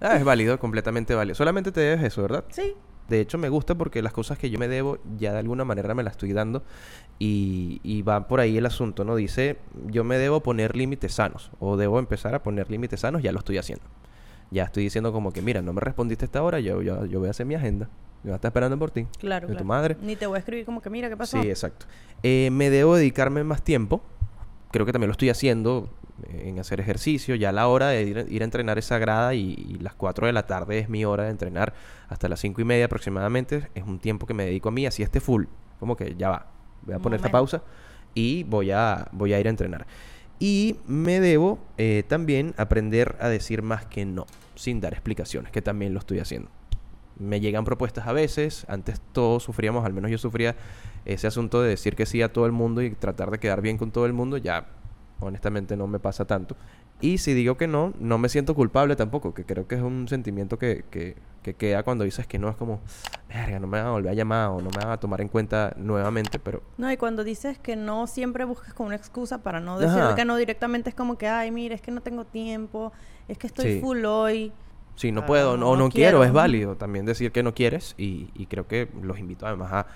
Ah, 0.00 0.14
es 0.16 0.22
válido, 0.22 0.60
completamente 0.60 1.14
válido. 1.14 1.34
Solamente 1.34 1.72
te 1.72 1.80
debes 1.80 2.04
eso, 2.04 2.22
¿verdad? 2.22 2.44
sí, 2.50 2.74
De 3.08 3.20
hecho, 3.20 3.38
me 3.38 3.48
gusta 3.48 3.74
porque 3.74 4.02
las 4.02 4.12
cosas 4.12 4.38
que 4.38 4.50
yo 4.50 4.58
me 4.58 4.68
debo 4.68 4.98
ya 5.18 5.32
de 5.32 5.38
alguna 5.38 5.64
manera 5.64 5.94
me 5.94 6.02
las 6.02 6.12
estoy 6.12 6.32
dando 6.32 6.62
y, 7.18 7.80
y 7.82 8.02
va 8.02 8.28
por 8.28 8.40
ahí 8.40 8.58
el 8.58 8.66
asunto, 8.66 9.04
¿no? 9.04 9.16
Dice, 9.16 9.56
yo 9.86 10.04
me 10.04 10.18
debo 10.18 10.40
poner 10.40 10.76
límites 10.76 11.14
sanos 11.14 11.50
o 11.58 11.76
debo 11.76 11.98
empezar 11.98 12.34
a 12.34 12.42
poner 12.42 12.70
límites 12.70 13.00
sanos, 13.00 13.22
ya 13.22 13.32
lo 13.32 13.38
estoy 13.38 13.58
haciendo. 13.58 13.84
Ya 14.50 14.64
estoy 14.64 14.84
diciendo 14.84 15.12
como 15.12 15.32
que, 15.32 15.42
mira, 15.42 15.62
no 15.62 15.72
me 15.72 15.80
respondiste 15.80 16.24
a 16.24 16.26
esta 16.26 16.42
hora, 16.42 16.60
yo, 16.60 16.82
yo, 16.82 17.04
yo 17.06 17.18
voy 17.18 17.28
a 17.28 17.30
hacer 17.30 17.46
mi 17.46 17.54
agenda. 17.54 17.88
Yo 18.22 18.30
voy 18.30 18.32
a 18.32 18.36
estar 18.36 18.48
esperando 18.50 18.78
por 18.78 18.90
ti. 18.90 19.06
claro. 19.18 19.46
De 19.48 19.54
tu 19.54 19.64
madre. 19.64 19.96
Ni 20.02 20.16
te 20.16 20.26
voy 20.26 20.36
a 20.36 20.38
escribir 20.40 20.64
como 20.64 20.80
que, 20.80 20.90
mira, 20.90 21.08
¿qué 21.08 21.16
pasó? 21.16 21.40
Sí, 21.40 21.48
exacto. 21.48 21.86
Eh, 22.22 22.50
me 22.50 22.68
debo 22.70 22.96
dedicarme 22.96 23.44
más 23.44 23.62
tiempo. 23.62 24.02
Creo 24.70 24.84
que 24.84 24.92
también 24.92 25.08
lo 25.08 25.12
estoy 25.12 25.30
haciendo 25.30 25.88
en 26.28 26.58
hacer 26.58 26.80
ejercicio. 26.80 27.34
Ya 27.34 27.52
la 27.52 27.68
hora 27.68 27.88
de 27.88 28.02
ir, 28.02 28.26
ir 28.28 28.42
a 28.42 28.44
entrenar 28.44 28.78
es 28.78 28.86
sagrada 28.86 29.34
y, 29.34 29.54
y 29.68 29.78
las 29.78 29.94
4 29.94 30.26
de 30.26 30.32
la 30.32 30.46
tarde 30.46 30.78
es 30.78 30.88
mi 30.88 31.04
hora 31.04 31.24
de 31.24 31.30
entrenar 31.30 31.74
hasta 32.08 32.28
las 32.28 32.40
5 32.40 32.60
y 32.60 32.64
media 32.64 32.86
aproximadamente. 32.86 33.68
Es 33.74 33.84
un 33.84 33.98
tiempo 33.98 34.26
que 34.26 34.34
me 34.34 34.44
dedico 34.44 34.68
a 34.68 34.72
mí, 34.72 34.86
así 34.86 35.02
esté 35.02 35.20
full. 35.20 35.44
Como 35.78 35.96
que 35.96 36.14
ya 36.16 36.30
va. 36.30 36.46
Voy 36.82 36.94
a 36.94 36.98
poner 36.98 37.18
esta 37.18 37.30
pausa 37.30 37.62
y 38.14 38.44
voy 38.44 38.70
a, 38.70 39.08
voy 39.12 39.32
a 39.32 39.40
ir 39.40 39.46
a 39.46 39.50
entrenar. 39.50 39.86
Y 40.40 40.76
me 40.86 41.20
debo 41.20 41.58
eh, 41.78 42.04
también 42.06 42.54
aprender 42.56 43.16
a 43.20 43.28
decir 43.28 43.62
más 43.62 43.86
que 43.86 44.04
no, 44.04 44.26
sin 44.54 44.80
dar 44.80 44.92
explicaciones, 44.92 45.50
que 45.50 45.62
también 45.62 45.92
lo 45.92 45.98
estoy 45.98 46.20
haciendo. 46.20 46.50
Me 47.18 47.40
llegan 47.40 47.64
propuestas 47.64 48.06
a 48.06 48.12
veces, 48.12 48.64
antes 48.68 49.00
todos 49.12 49.42
sufríamos, 49.42 49.84
al 49.84 49.92
menos 49.92 50.10
yo 50.10 50.18
sufría 50.18 50.54
ese 51.04 51.26
asunto 51.26 51.60
de 51.60 51.70
decir 51.70 51.96
que 51.96 52.06
sí 52.06 52.22
a 52.22 52.32
todo 52.32 52.46
el 52.46 52.52
mundo 52.52 52.82
y 52.82 52.90
tratar 52.90 53.32
de 53.32 53.38
quedar 53.38 53.60
bien 53.60 53.78
con 53.78 53.90
todo 53.90 54.06
el 54.06 54.12
mundo, 54.12 54.36
ya 54.36 54.68
honestamente 55.20 55.76
no 55.76 55.86
me 55.86 55.98
pasa 55.98 56.24
tanto. 56.24 56.56
Y 57.00 57.18
si 57.18 57.32
digo 57.34 57.56
que 57.56 57.66
no, 57.68 57.92
no 58.00 58.18
me 58.18 58.28
siento 58.28 58.54
culpable 58.54 58.96
tampoco, 58.96 59.32
que 59.32 59.44
creo 59.44 59.68
que 59.68 59.76
es 59.76 59.82
un 59.82 60.08
sentimiento 60.08 60.58
que, 60.58 60.84
que, 60.90 61.16
que 61.42 61.54
queda 61.54 61.84
cuando 61.84 62.02
dices 62.04 62.26
que 62.26 62.38
no, 62.40 62.48
es 62.48 62.56
como, 62.56 62.80
verga, 63.28 63.60
no 63.60 63.68
me 63.68 63.78
van 63.78 63.86
a 63.86 63.90
volver 63.92 64.10
a 64.10 64.14
llamar 64.14 64.48
o 64.48 64.60
no 64.60 64.68
me 64.70 64.78
van 64.84 64.90
a 64.90 64.96
tomar 64.98 65.20
en 65.20 65.28
cuenta 65.28 65.72
nuevamente, 65.76 66.38
pero 66.40 66.60
No, 66.76 66.90
y 66.90 66.96
cuando 66.96 67.22
dices 67.22 67.58
que 67.58 67.76
no, 67.76 68.06
siempre 68.08 68.44
buscas 68.44 68.74
como 68.74 68.88
una 68.88 68.96
excusa 68.96 69.38
para 69.38 69.60
no 69.60 69.78
decir 69.78 70.02
Ajá. 70.02 70.14
que 70.16 70.24
no 70.24 70.36
directamente, 70.36 70.90
es 70.90 70.96
como 70.96 71.16
que, 71.16 71.28
ay, 71.28 71.52
mira, 71.52 71.74
es 71.76 71.82
que 71.82 71.92
no 71.92 72.00
tengo 72.00 72.24
tiempo, 72.24 72.92
es 73.28 73.38
que 73.38 73.46
estoy 73.46 73.74
Sí. 73.74 73.80
full 73.80 74.04
hoy. 74.04 74.52
Si 74.96 75.12
no 75.12 75.20
Ah, 75.20 75.26
puedo 75.26 75.56
no, 75.56 75.70
o 75.70 75.76
no, 75.76 75.84
no 75.84 75.88
quiero, 75.90 76.18
quiero. 76.18 76.24
es 76.24 76.32
válido 76.32 76.74
también 76.76 77.06
decir 77.06 77.30
que 77.30 77.44
no 77.44 77.54
quieres 77.54 77.94
y, 77.96 78.30
y 78.34 78.46
creo 78.46 78.66
que 78.66 78.88
los 79.00 79.20
invito 79.20 79.46
además 79.46 79.72
a, 79.72 79.86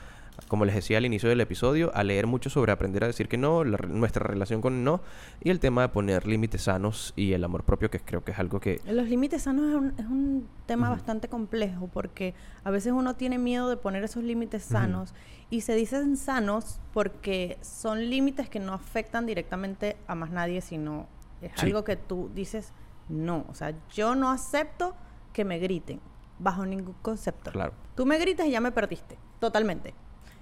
como 0.48 0.64
les 0.64 0.74
decía 0.74 0.98
al 0.98 1.06
inicio 1.06 1.28
del 1.28 1.40
episodio, 1.40 1.90
a 1.94 2.02
leer 2.04 2.26
mucho 2.26 2.50
sobre 2.50 2.72
aprender 2.72 3.04
a 3.04 3.06
decir 3.06 3.28
que 3.28 3.36
no, 3.36 3.64
la 3.64 3.78
nuestra 3.86 4.26
relación 4.26 4.60
con 4.60 4.82
no 4.84 5.00
y 5.42 5.50
el 5.50 5.60
tema 5.60 5.82
de 5.82 5.88
poner 5.90 6.26
límites 6.26 6.62
sanos 6.62 7.12
y 7.16 7.32
el 7.32 7.44
amor 7.44 7.64
propio 7.64 7.90
que 7.90 8.00
creo 8.00 8.24
que 8.24 8.32
es 8.32 8.38
algo 8.38 8.60
que... 8.60 8.80
Los 8.86 9.08
límites 9.08 9.42
sanos 9.42 9.68
es 9.70 9.74
un, 9.76 9.94
es 9.98 10.06
un 10.06 10.48
tema 10.66 10.88
bastante 10.90 11.28
complejo 11.28 11.88
porque 11.92 12.34
a 12.64 12.70
veces 12.70 12.92
uno 12.92 13.14
tiene 13.14 13.38
miedo 13.38 13.68
de 13.68 13.76
poner 13.76 14.04
esos 14.04 14.24
límites 14.24 14.62
sanos 14.62 15.14
y 15.50 15.60
se 15.62 15.74
dicen 15.74 16.16
sanos 16.16 16.80
porque 16.92 17.58
son 17.60 18.08
límites 18.10 18.48
que 18.48 18.58
no 18.60 18.72
afectan 18.72 19.26
directamente 19.26 19.96
a 20.06 20.14
más 20.14 20.30
nadie, 20.30 20.60
sino 20.60 21.06
es 21.42 21.52
Sí. 21.56 21.66
algo 21.66 21.84
que 21.84 21.96
tú 21.96 22.30
dices, 22.34 22.72
no, 23.08 23.44
o 23.48 23.54
sea, 23.54 23.74
yo 23.92 24.14
no 24.14 24.30
acepto 24.30 24.94
que 25.32 25.44
me 25.44 25.58
griten. 25.58 26.00
bajo 26.38 26.66
ningún 26.66 26.94
concepto. 27.02 27.52
Claro. 27.52 27.72
Tú 27.94 28.04
me 28.04 28.18
gritas 28.18 28.46
y 28.46 28.50
ya 28.50 28.60
me 28.60 28.72
perdiste, 28.72 29.16
totalmente. 29.38 29.94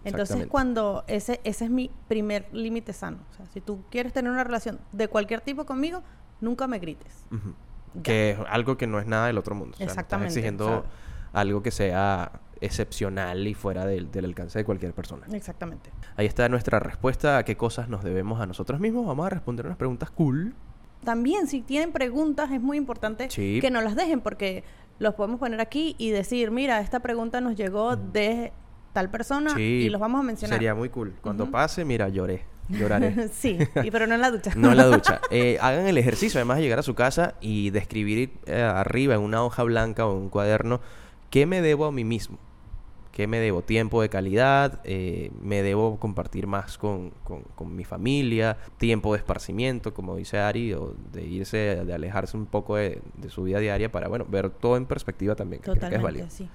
Entonces, 0.03 0.37
Exactamente. 0.37 0.49
cuando 0.51 1.05
ese, 1.09 1.41
ese 1.45 1.65
es 1.67 1.71
mi 1.71 1.91
primer 2.09 2.49
límite 2.53 2.93
sano. 2.93 3.19
O 3.31 3.35
sea, 3.35 3.47
si 3.53 3.61
tú 3.61 3.83
quieres 3.91 4.13
tener 4.13 4.31
una 4.33 4.45
relación 4.45 4.81
de 4.93 5.09
cualquier 5.09 5.41
tipo 5.43 5.67
conmigo, 5.67 6.03
nunca 6.41 6.67
me 6.67 6.79
grites. 6.79 7.27
Ujú. 7.31 7.55
Ya. 7.95 8.03
Que 8.03 8.31
es 8.31 8.39
algo 8.49 8.77
que 8.77 8.87
no 8.87 8.99
es 8.99 9.07
nada 9.07 9.27
del 9.27 9.37
otro 9.37 9.55
mundo. 9.55 9.75
O 9.75 9.77
sea, 9.77 9.87
no 9.87 9.91
estás 9.91 10.05
Exactamente, 10.05 10.33
exigiendo 10.33 10.67
sea- 10.67 10.83
algo 11.41 11.63
que 11.63 11.71
sea 11.71 12.33
excepcional 12.63 13.47
y 13.47 13.55
fuera 13.55 13.85
del, 13.87 14.11
del 14.11 14.25
alcance 14.27 14.59
de 14.59 14.65
cualquier 14.65 14.93
persona. 14.95 15.27
Exactamente. 15.33 15.91
Ahí 16.17 16.27
está 16.27 16.49
nuestra 16.49 16.79
respuesta 16.79 17.39
a 17.39 17.45
qué 17.45 17.57
cosas 17.57 17.89
nos 17.89 18.03
debemos 18.05 18.41
a 18.41 18.47
nosotros 18.47 18.81
mismos. 18.81 19.07
Vamos 19.07 19.27
a 19.27 19.31
responder 19.31 19.67
unas 19.67 19.79
preguntas 19.79 20.11
cool. 20.11 20.55
También, 21.05 21.47
si 21.47 21.63
tienen 21.63 21.93
preguntas, 21.93 22.51
es 22.53 22.61
muy 22.61 22.77
importante 22.77 23.29
Sí. 23.31 23.59
que 23.61 23.71
nos 23.71 23.83
las 23.83 23.97
dejen 23.97 24.21
porque 24.21 24.65
los 24.99 25.15
podemos 25.15 25.41
poner 25.41 25.61
aquí 25.61 25.95
y 25.99 26.11
decir, 26.11 26.51
mira, 26.51 26.81
esta 26.81 27.01
pregunta 27.01 27.41
nos 27.41 27.57
llegó 27.57 27.97
de 27.97 28.53
tal 28.93 29.11
persona 29.11 29.55
Sí, 29.55 29.63
y 29.87 29.89
los 29.91 30.01
vamos 30.01 30.21
a 30.21 30.23
mencionar. 30.23 30.57
Sería 30.57 30.75
muy 30.75 30.89
cool. 30.89 31.15
Cuando 31.23 31.51
pase, 31.51 31.85
mira, 31.85 32.09
lloré. 32.09 32.45
Lloraré. 32.69 33.29
sí, 33.33 33.59
y- 33.83 33.91
pero 33.91 34.07
no 34.07 34.15
en 34.15 34.21
la 34.21 34.31
ducha. 34.31 34.53
No 34.57 34.71
en 34.71 34.77
la 34.77 34.87
ducha. 34.87 35.21
Eh, 35.31 35.59
hagan 35.61 35.87
el 35.87 35.99
ejercicio, 35.99 36.39
además 36.39 36.57
de 36.59 36.63
llegar 36.65 36.79
a 36.79 36.83
su 36.83 36.95
casa 36.95 37.35
y 37.41 37.71
de 37.71 37.79
escribir 37.81 38.33
eh, 38.47 38.61
arriba 38.63 39.15
en 39.15 39.21
una 39.21 39.43
hoja 39.45 39.63
blanca 39.65 40.07
o 40.07 40.13
en 40.17 40.23
un 40.25 40.29
cuaderno 40.29 40.81
qué 41.31 41.47
me 41.47 41.61
debo 41.63 41.87
a 41.87 41.93
mí 41.93 42.05
mismo. 42.05 42.39
¿Qué 43.13 43.27
me 43.27 43.39
debo? 43.41 43.63
Tiempo 43.63 44.01
de 44.03 44.09
calidad, 44.09 44.81
eh, 44.85 45.31
me 45.43 45.63
debo 45.63 45.99
compartir 45.99 46.47
más 46.47 46.79
con, 46.79 47.11
con- 47.25 47.43
con 47.55 47.75
mi 47.75 47.85
familia, 47.85 48.57
tiempo 48.79 49.13
de 49.13 49.19
esparcimiento, 49.19 49.93
como 49.93 50.15
dice 50.17 50.39
Ari, 50.39 50.73
o 50.75 50.95
de 51.13 51.25
irse, 51.27 51.57
de 51.85 51.93
alejarse 51.93 52.37
un 52.37 52.47
poco 52.47 52.77
de, 52.77 53.03
de 53.17 53.29
su 53.29 53.43
vida 53.43 53.59
diaria 53.59 53.91
para, 53.91 54.07
bueno, 54.09 54.27
ver 54.29 54.49
todo 54.51 54.77
en 54.77 54.87
perspectiva 54.87 55.35
también, 55.35 55.61
que 55.61 55.71
creo 55.73 55.91
que 55.91 56.21
es 56.21 56.33
sí. 56.33 56.49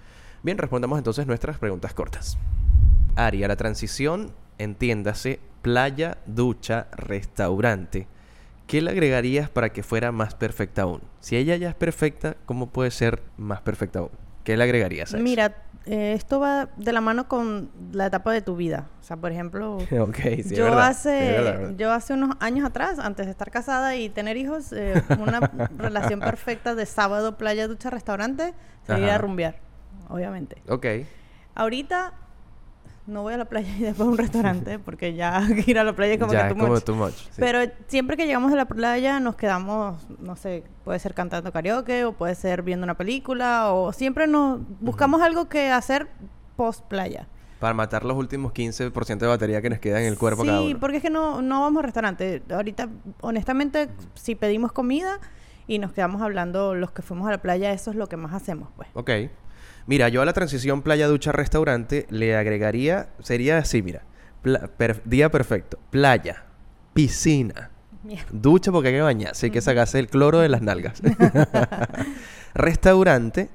Bien, 0.46 0.60
respondamos 0.60 1.00
entonces 1.00 1.25
nuestras 1.25 1.58
preguntas 1.58 1.96
cortas. 1.96 2.38
Ari, 3.16 3.44
a 3.44 3.48
la 3.48 3.56
transición, 3.56 4.32
entiéndase, 4.60 5.40
playa, 5.64 6.20
ducha, 6.28 6.86
restaurante. 6.92 8.08
¿Qué 8.68 8.80
le 8.84 8.92
agregarías 8.92 9.50
para 9.50 9.74
que 9.74 9.82
fuera 9.82 10.12
más 10.12 10.36
perfecta 10.36 10.84
aún? 10.84 11.02
Si 11.20 11.36
ella 11.36 11.56
ya 11.56 11.70
es 11.70 11.74
perfecta, 11.74 12.38
¿cómo 12.46 12.68
puede 12.68 12.92
ser 12.92 13.24
más 13.38 13.62
perfecta 13.62 13.98
aún? 13.98 14.12
¿Qué 14.44 14.56
le 14.56 14.66
agregarías 14.66 15.16
a 15.16 15.18
eso? 15.18 15.24
Mira, 15.24 15.64
eh, 15.88 16.14
esto 16.14 16.40
va 16.40 16.70
de 16.78 16.94
la 16.94 17.02
mano 17.02 17.28
con 17.28 17.72
la 17.92 18.06
etapa 18.06 18.32
de 18.32 18.44
tu 18.44 18.56
vida. 18.56 18.88
O 19.02 19.04
sea, 19.04 19.18
por 19.18 19.32
ejemplo, 19.32 19.78
ok, 20.00 20.16
sí, 20.16 20.30
es 20.42 20.52
yo 20.52 20.66
verdad, 20.66 20.90
hace 20.90 21.42
verdad, 21.42 21.74
yo 21.75 21.92
hace 21.92 22.14
unos 22.14 22.36
años 22.40 22.68
atrás, 22.68 23.00
antes 23.00 23.25
de 23.25 23.32
estar 23.32 23.50
casada 23.50 23.96
y 23.96 24.10
tener 24.10 24.38
hijos, 24.38 24.72
eh, 24.74 25.02
una 25.20 25.40
relación 25.80 26.20
perfecta 26.20 26.75
de 26.75 26.86
sábado, 26.86 27.36
playa, 27.36 27.68
ducha, 27.68 27.90
restaurante, 27.90 28.54
sería 28.86 29.16
Ajá. 29.16 29.18
rumbear, 29.18 29.64
obviamente. 30.09 30.62
Ok, 30.67 30.85
Ahorita 31.55 32.13
no 33.07 33.21
voy 33.21 33.33
a 33.33 33.38
la 33.38 33.45
playa 33.45 33.69
y 33.77 33.81
después 33.81 34.07
a 34.07 34.12
un 34.12 34.17
restaurante 34.17 34.79
porque 34.85 35.13
ya 35.13 35.41
ir 35.67 35.79
a 35.79 35.83
la 35.83 35.95
playa 35.95 36.13
es 36.13 36.19
como 36.19 36.33
ya 36.33 36.47
que 36.47 36.53
too 36.53 36.59
como 36.59 36.74
much. 36.74 36.83
too 36.83 36.95
much. 36.95 37.13
sí. 37.13 37.38
Pero 37.38 37.59
siempre 37.88 38.17
que 38.17 38.25
llegamos 38.25 38.51
a 38.51 38.55
la 38.55 38.65
playa 38.65 39.19
nos 39.19 39.35
quedamos, 39.35 40.07
no 40.19 40.35
sé, 40.35 40.63
puede 40.83 41.00
ser 41.00 41.13
cantando 41.13 41.51
karaoke 41.51 42.05
o 42.05 42.13
puede 42.13 42.35
ser 42.35 42.62
viendo 42.63 42.83
una 42.83 42.95
película 42.95 43.71
o 43.71 43.93
siempre 43.93 44.27
nos 44.27 44.59
buscamos 44.79 45.21
algo 45.21 45.47
que 45.50 45.69
hacer 45.71 46.07
post 46.55 46.85
playa. 46.85 47.27
Para 47.59 47.74
matar 47.74 48.03
los 48.03 48.17
últimos 48.17 48.51
15% 48.53 49.17
de 49.17 49.27
batería 49.27 49.62
que 49.62 49.69
nos 49.69 49.79
queda 49.79 50.01
en 50.01 50.07
el 50.07 50.17
cuerpo 50.17 50.41
sí, 50.43 50.47
cada 50.50 50.62
uno. 50.62 50.79
porque 50.79 50.97
es 50.97 51.03
que 51.03 51.09
no, 51.09 51.41
no 51.41 51.62
vamos 51.62 51.79
a 51.79 51.85
restaurante. 51.85 52.43
Ahorita, 52.50 52.89
honestamente, 53.21 53.89
si 54.13 54.35
pedimos 54.35 54.71
comida 54.74 55.19
y 55.65 55.79
nos 55.79 55.93
quedamos 55.93 56.21
hablando 56.21 56.75
los 56.75 56.91
que 56.91 57.01
fuimos 57.01 57.27
a 57.27 57.31
la 57.31 57.41
playa, 57.41 57.71
eso 57.71 57.91
es 57.91 57.97
lo 57.97 58.07
que 58.07 58.17
más 58.17 58.33
hacemos, 58.33 58.69
pues. 58.75 58.89
Ok. 58.93 59.09
Mira, 59.88 60.10
yo 60.10 60.22
a 60.22 60.25
la 60.25 60.34
transición 60.34 60.82
playa, 60.82 61.08
ducha, 61.08 61.32
restaurante 61.32 62.08
le 62.10 62.36
agregaría, 62.36 63.10
sería 63.20 63.60
así, 63.60 63.82
mira, 63.84 64.04
per- 64.77 65.01
día 65.06 65.30
perfecto, 65.30 65.77
playa, 65.92 66.44
piscina, 66.94 67.70
ducha 68.32 68.72
porque 68.72 68.89
hay 68.89 68.96
que 68.96 69.01
bañarse, 69.01 69.46
hay 69.48 69.51
que 69.51 69.62
sacarse 69.62 70.00
el 70.00 70.08
cloro 70.08 70.39
de 70.39 70.50
las 70.50 70.62
nalgas, 70.62 71.01
restaurante 72.54 73.50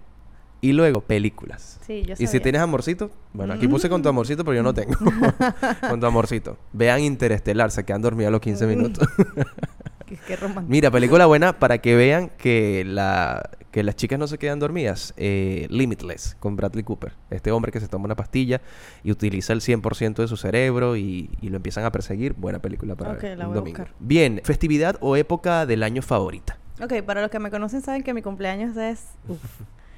y 0.60 0.72
luego 0.72 1.00
películas. 1.00 1.78
Sí, 1.86 2.02
yo 2.06 2.12
Y 2.14 2.16
si 2.16 2.26
sabía. 2.26 2.42
tienes 2.42 2.60
amorcito, 2.60 3.10
bueno, 3.32 3.54
aquí 3.54 3.66
puse 3.66 3.88
con 3.88 4.02
tu 4.02 4.08
amorcito, 4.08 4.44
pero 4.44 4.54
yo 4.56 4.62
no 4.62 4.74
tengo. 4.74 4.94
con 5.88 6.00
tu 6.00 6.06
amorcito. 6.06 6.58
Vean 6.72 7.00
Interestelar, 7.00 7.70
se 7.70 7.84
quedan 7.84 8.02
dormidos 8.02 8.28
a 8.28 8.32
los 8.32 8.40
15 8.40 8.66
minutos. 8.66 9.08
Qué, 10.06 10.18
qué 10.26 10.34
romántico. 10.36 10.66
Mira, 10.68 10.90
película 10.90 11.26
buena 11.26 11.58
para 11.58 11.78
que 11.78 11.94
vean 11.94 12.30
que, 12.36 12.82
la, 12.84 13.48
que 13.70 13.82
las 13.82 13.94
chicas 13.96 14.18
no 14.18 14.26
se 14.26 14.38
quedan 14.38 14.58
dormidas. 14.58 15.14
Eh, 15.16 15.66
Limitless, 15.70 16.36
con 16.40 16.56
Bradley 16.56 16.82
Cooper. 16.84 17.12
Este 17.30 17.50
hombre 17.52 17.70
que 17.72 17.80
se 17.80 17.88
toma 17.88 18.06
una 18.06 18.16
pastilla 18.16 18.60
y 19.04 19.10
utiliza 19.12 19.52
el 19.52 19.60
100% 19.60 20.14
de 20.16 20.28
su 20.28 20.36
cerebro 20.36 20.96
y, 20.96 21.30
y 21.40 21.48
lo 21.50 21.56
empiezan 21.56 21.84
a 21.84 21.92
perseguir. 21.92 22.32
Buena 22.34 22.58
película 22.60 22.96
para 22.96 23.12
Ok, 23.12 23.22
ver 23.22 23.38
la 23.38 23.44
un 23.46 23.50
voy 23.50 23.58
a 23.58 23.60
domingo. 23.60 23.78
buscar. 23.78 23.94
Bien, 24.00 24.40
festividad 24.44 24.96
o 25.00 25.16
época 25.16 25.66
del 25.66 25.82
año 25.82 26.02
favorita. 26.02 26.58
Ok, 26.82 27.02
para 27.02 27.20
los 27.22 27.30
que 27.30 27.38
me 27.38 27.50
conocen 27.50 27.80
saben 27.82 28.02
que 28.02 28.14
mi 28.14 28.22
cumpleaños 28.22 28.76
es... 28.76 29.04
uf. 29.28 29.40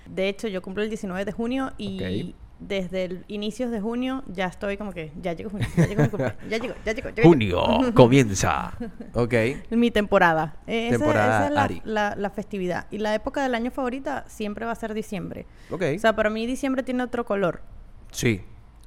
De 0.07 0.29
hecho, 0.29 0.49
yo 0.49 0.61
cumplo 0.63 0.83
el 0.83 0.89
19 0.89 1.25
de 1.25 1.33
junio 1.33 1.73
y. 1.79 2.35
desde 2.67 3.05
el 3.05 3.25
inicios 3.29 3.71
de 3.71 3.81
junio 3.81 4.23
ya 4.27 4.47
estoy 4.47 4.77
como 4.77 4.93
que 4.93 5.13
ya 5.21 5.33
llegó 5.33 5.51
junio, 5.51 5.67
ya 5.77 5.87
llegó 5.87 6.03
mi 6.03 6.09
cumpleaños, 6.09 6.39
ya 6.49 6.59
llegó, 6.59 6.75
ya 6.85 6.93
llegó. 6.93 7.09
ya 7.11 7.15
llegó. 7.17 7.29
Junio, 7.29 7.63
comienza. 7.95 8.73
Ok. 9.15 9.35
Mi 9.71 9.91
temporada. 9.91 10.57
Eh, 10.67 10.89
esa- 10.89 10.99
Temporada 10.99 11.37
esa 11.39 11.47
es 11.49 11.53
la, 11.53 11.63
Ari. 11.65 11.83
la- 11.85 12.15
la 12.17 12.31
festividad. 12.31 12.87
Y 12.91 12.99
la 12.99 13.15
época 13.15 13.43
del 13.43 13.55
año 13.55 13.71
favorita 13.71 14.25
siempre 14.29 14.65
va 14.67 14.73
a 14.73 14.77
ser 14.77 14.95
diciembre. 14.95 15.47
Ok. 15.71 15.83
O 15.97 15.99
sea, 15.99 16.15
para 16.15 16.31
mí 16.31 16.47
diciembre 16.47 16.83
tiene 16.83 17.03
otro 17.03 17.25
color, 17.25 17.63
sí. 18.11 18.43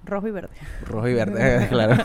Rojo 0.05 0.27
y 0.27 0.31
verde. 0.31 0.55
Rojo 0.85 1.07
y 1.07 1.13
verde, 1.13 1.67
claro. 1.69 2.03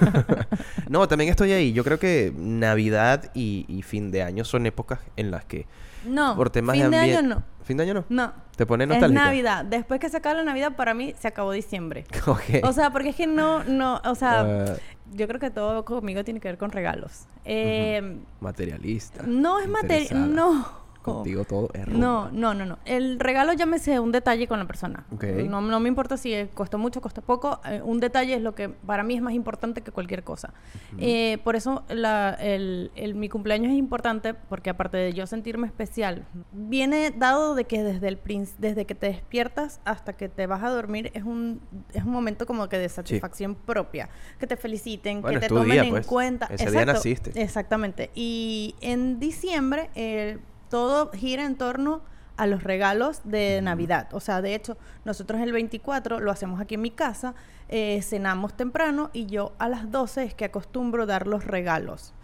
no, 0.88 1.06
también 1.08 1.30
estoy 1.30 1.52
ahí. 1.52 1.72
Yo 1.72 1.84
creo 1.84 1.98
que 1.98 2.32
Navidad 2.36 3.30
y, 3.34 3.64
y 3.68 3.82
fin 3.82 4.10
de 4.10 4.22
año 4.22 4.44
son 4.44 4.66
épocas 4.66 5.00
en 5.16 5.30
las 5.30 5.44
que 5.44 5.66
No, 6.04 6.36
por 6.36 6.50
temas 6.50 6.76
fin 6.76 6.90
de, 6.90 6.96
de 6.96 6.96
año 6.96 7.22
no. 7.22 7.42
¿Fin 7.62 7.76
de 7.76 7.84
año 7.84 7.94
no? 7.94 8.04
No. 8.08 8.32
¿Te 8.56 8.66
pone 8.66 8.84
Es 8.84 8.88
nostálgica? 8.90 9.24
Navidad. 9.24 9.64
Después 9.64 10.00
que 10.00 10.08
se 10.08 10.16
acaba 10.16 10.34
la 10.36 10.44
Navidad, 10.44 10.74
para 10.76 10.92
mí 10.94 11.14
se 11.18 11.28
acabó 11.28 11.52
diciembre. 11.52 12.04
O 12.64 12.72
sea, 12.72 12.90
porque 12.90 13.10
es 13.10 13.16
que 13.16 13.26
no, 13.26 13.62
no, 13.64 14.00
o 14.04 14.14
sea, 14.14 14.40
Ah. 14.40 14.74
yo 15.12 15.26
creo 15.28 15.38
que 15.40 15.50
todo 15.50 15.84
conmigo 15.84 16.24
tiene 16.24 16.40
que 16.40 16.48
ver 16.48 16.58
con 16.58 16.70
regalos. 16.70 17.26
Eh, 17.44 18.18
Materialista. 18.40 19.22
No 19.26 19.58
es 19.60 19.68
material, 19.68 20.34
no. 20.34 20.80
Contigo 21.02 21.44
todo 21.44 21.68
es 21.72 21.86
No, 21.88 22.24
rumba. 22.26 22.30
no, 22.32 22.54
no, 22.54 22.66
no. 22.66 22.78
El 22.84 23.18
regalo 23.20 23.52
llámese 23.52 23.98
un 24.00 24.12
detalle 24.12 24.46
con 24.46 24.58
la 24.58 24.66
persona. 24.66 25.06
No, 25.48 25.60
no 25.60 25.80
me 25.80 25.88
importa 25.88 26.16
si 26.16 26.34
eh, 26.34 26.48
costó 26.52 26.78
mucho, 26.78 27.00
costó 27.00 27.22
poco. 27.22 27.60
eh, 27.64 27.80
un 27.84 28.00
detalle 28.00 28.34
es 28.34 28.42
lo 28.42 28.54
que 28.54 28.68
para 28.68 29.02
mí 29.02 29.14
es 29.14 29.22
más 29.22 29.32
importante 29.34 29.80
que 29.82 29.90
cualquier 29.92 30.22
cosa. 30.24 30.52
Eh, 30.98 31.38
por 31.44 31.56
eso 31.56 31.84
la- 31.88 32.34
el, 32.40 32.90
el- 32.96 33.14
mi 33.14 33.28
cumpleaños 33.28 33.72
es 33.72 33.78
importante 33.78 34.34
porque 34.34 34.70
aparte 34.70 34.96
de 34.98 35.12
yo 35.12 35.26
sentirme 35.26 35.66
especial, 35.66 36.24
viene 36.52 37.10
dado 37.10 37.54
de 37.54 37.64
que 37.64 37.82
desde 37.82 38.08
el 38.08 38.18
desde 38.58 38.84
que 38.84 38.94
te 38.94 39.06
despiertas 39.06 39.80
hasta 39.84 40.12
que 40.12 40.28
te 40.28 40.46
vas 40.46 40.62
a 40.62 40.68
dormir 40.70 41.10
es 41.14 41.24
un 41.24 41.60
es 41.94 42.04
un 42.04 42.10
momento 42.12 42.46
como 42.46 42.68
que 42.68 42.78
de 42.78 42.88
satisfacción 42.88 43.54
propia, 43.54 44.08
que 44.38 44.46
te 44.46 44.56
feliciten, 44.56 45.22
Bueno, 45.22 45.40
que 45.40 45.46
te 45.46 45.54
tomen 45.54 45.70
día, 45.70 45.82
en 45.84 45.90
pues. 45.90 46.06
cuenta. 46.06 46.46
Ese 46.50 46.70
día 46.70 46.84
naciste. 46.84 47.32
Exactamente. 47.42 48.10
Y 48.14 48.74
en 48.80 49.18
diciembre 49.18 49.90
eh, 49.94 50.38
todo 50.70 51.10
gira 51.12 51.44
en 51.44 51.56
torno 51.56 52.00
a 52.36 52.46
los 52.46 52.62
regalos 52.62 53.20
de 53.24 53.60
Navidad. 53.60 54.08
O 54.12 54.20
sea, 54.20 54.40
de 54.40 54.54
hecho, 54.54 54.78
nosotros 55.04 55.42
el 55.42 55.52
24 55.52 56.20
lo 56.20 56.30
hacemos 56.30 56.58
aquí 56.58 56.76
en 56.76 56.80
mi 56.80 56.90
casa, 56.90 57.34
eh, 57.68 58.00
cenamos 58.02 58.56
temprano 58.56 59.10
y 59.12 59.26
yo 59.26 59.52
a 59.58 59.68
las 59.68 59.90
12 59.90 60.24
es 60.24 60.34
que 60.34 60.46
acostumbro 60.46 61.04
dar 61.04 61.26
los 61.26 61.44
regalos. 61.44 62.14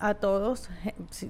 A 0.00 0.14
todos, 0.14 0.68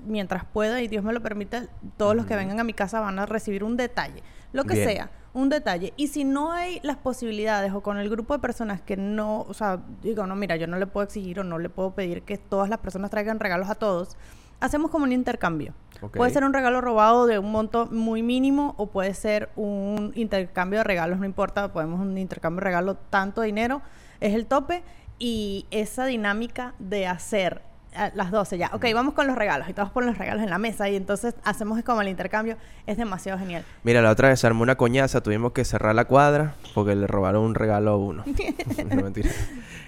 mientras 0.06 0.44
pueda 0.46 0.80
y 0.80 0.88
Dios 0.88 1.04
me 1.04 1.12
lo 1.12 1.22
permita, 1.22 1.68
todos 1.96 2.16
los 2.16 2.26
que 2.26 2.34
vengan 2.34 2.58
a 2.58 2.64
mi 2.64 2.72
casa 2.72 2.98
van 2.98 3.18
a 3.20 3.26
recibir 3.26 3.62
un 3.62 3.76
detalle, 3.76 4.22
lo 4.52 4.64
que 4.64 4.74
Bien. 4.74 4.88
sea, 4.88 5.10
un 5.32 5.48
detalle. 5.48 5.92
Y 5.96 6.08
si 6.08 6.24
no 6.24 6.50
hay 6.50 6.80
las 6.82 6.96
posibilidades 6.96 7.72
o 7.72 7.82
con 7.82 7.98
el 7.98 8.08
grupo 8.10 8.34
de 8.34 8.40
personas 8.40 8.80
que 8.80 8.96
no, 8.96 9.42
o 9.42 9.54
sea, 9.54 9.80
digo, 10.02 10.26
no, 10.26 10.34
mira, 10.34 10.56
yo 10.56 10.66
no 10.66 10.78
le 10.78 10.86
puedo 10.86 11.04
exigir 11.04 11.38
o 11.38 11.44
no 11.44 11.58
le 11.58 11.68
puedo 11.68 11.94
pedir 11.94 12.22
que 12.22 12.38
todas 12.38 12.68
las 12.68 12.78
personas 12.78 13.10
traigan 13.10 13.38
regalos 13.38 13.70
a 13.70 13.76
todos, 13.76 14.16
hacemos 14.62 14.90
como 14.90 15.04
un 15.04 15.12
intercambio. 15.12 15.74
Puede 16.14 16.32
ser 16.32 16.44
un 16.44 16.52
regalo 16.52 16.80
robado 16.80 17.26
de 17.26 17.38
un 17.38 17.52
monto 17.52 17.86
muy 17.86 18.22
mínimo 18.22 18.74
o 18.76 18.86
puede 18.86 19.14
ser 19.14 19.50
un 19.54 20.12
intercambio 20.16 20.80
de 20.80 20.84
regalos, 20.84 21.18
no 21.18 21.26
importa, 21.26 21.72
podemos 21.72 22.00
un 22.00 22.18
intercambio 22.18 22.60
de 22.60 22.64
regalo, 22.64 22.96
tanto 22.96 23.42
dinero 23.42 23.82
es 24.20 24.34
el 24.34 24.46
tope 24.46 24.82
y 25.18 25.66
esa 25.70 26.06
dinámica 26.06 26.74
de 26.80 27.06
hacer 27.06 27.62
a 27.94 28.10
las 28.14 28.30
12 28.30 28.58
ya, 28.58 28.70
ok, 28.72 28.86
vamos 28.94 29.14
con 29.14 29.26
los 29.26 29.36
regalos 29.36 29.68
y 29.68 29.74
todos 29.74 29.90
ponen 29.90 30.08
los 30.08 30.18
regalos 30.18 30.42
en 30.42 30.50
la 30.50 30.58
mesa 30.58 30.88
y 30.88 30.96
entonces 30.96 31.34
hacemos 31.44 31.80
como 31.82 32.00
el 32.00 32.08
intercambio, 32.08 32.56
es 32.86 32.96
demasiado 32.96 33.38
genial. 33.38 33.64
Mira, 33.84 34.00
la 34.00 34.10
otra 34.10 34.28
vez 34.28 34.40
se 34.40 34.46
armó 34.46 34.62
una 34.62 34.76
coñaza, 34.76 35.22
tuvimos 35.22 35.52
que 35.52 35.64
cerrar 35.64 35.94
la 35.94 36.06
cuadra 36.06 36.54
porque 36.74 36.96
le 36.96 37.06
robaron 37.06 37.44
un 37.44 37.54
regalo 37.54 37.92
a 37.92 37.96
uno. 37.96 38.24
no, 38.90 39.02
mentira. 39.02 39.30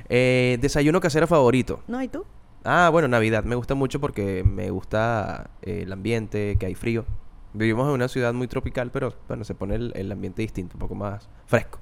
Eh, 0.08 0.58
desayuno 0.60 1.00
casero 1.00 1.26
favorito. 1.26 1.80
¿No? 1.88 2.02
¿Y 2.02 2.08
tú? 2.08 2.24
Ah, 2.64 2.88
bueno, 2.90 3.08
Navidad. 3.08 3.44
Me 3.44 3.54
gusta 3.54 3.74
mucho 3.74 4.00
porque 4.00 4.42
me 4.42 4.70
gusta 4.70 5.50
eh, 5.62 5.82
el 5.82 5.92
ambiente, 5.92 6.56
que 6.58 6.66
hay 6.66 6.74
frío. 6.74 7.04
Vivimos 7.52 7.86
en 7.86 7.94
una 7.94 8.08
ciudad 8.08 8.32
muy 8.32 8.48
tropical, 8.48 8.90
pero 8.90 9.14
bueno, 9.28 9.44
se 9.44 9.54
pone 9.54 9.76
el, 9.76 9.92
el 9.94 10.10
ambiente 10.10 10.42
distinto, 10.42 10.74
un 10.74 10.80
poco 10.80 10.94
más 10.94 11.28
fresco. 11.46 11.78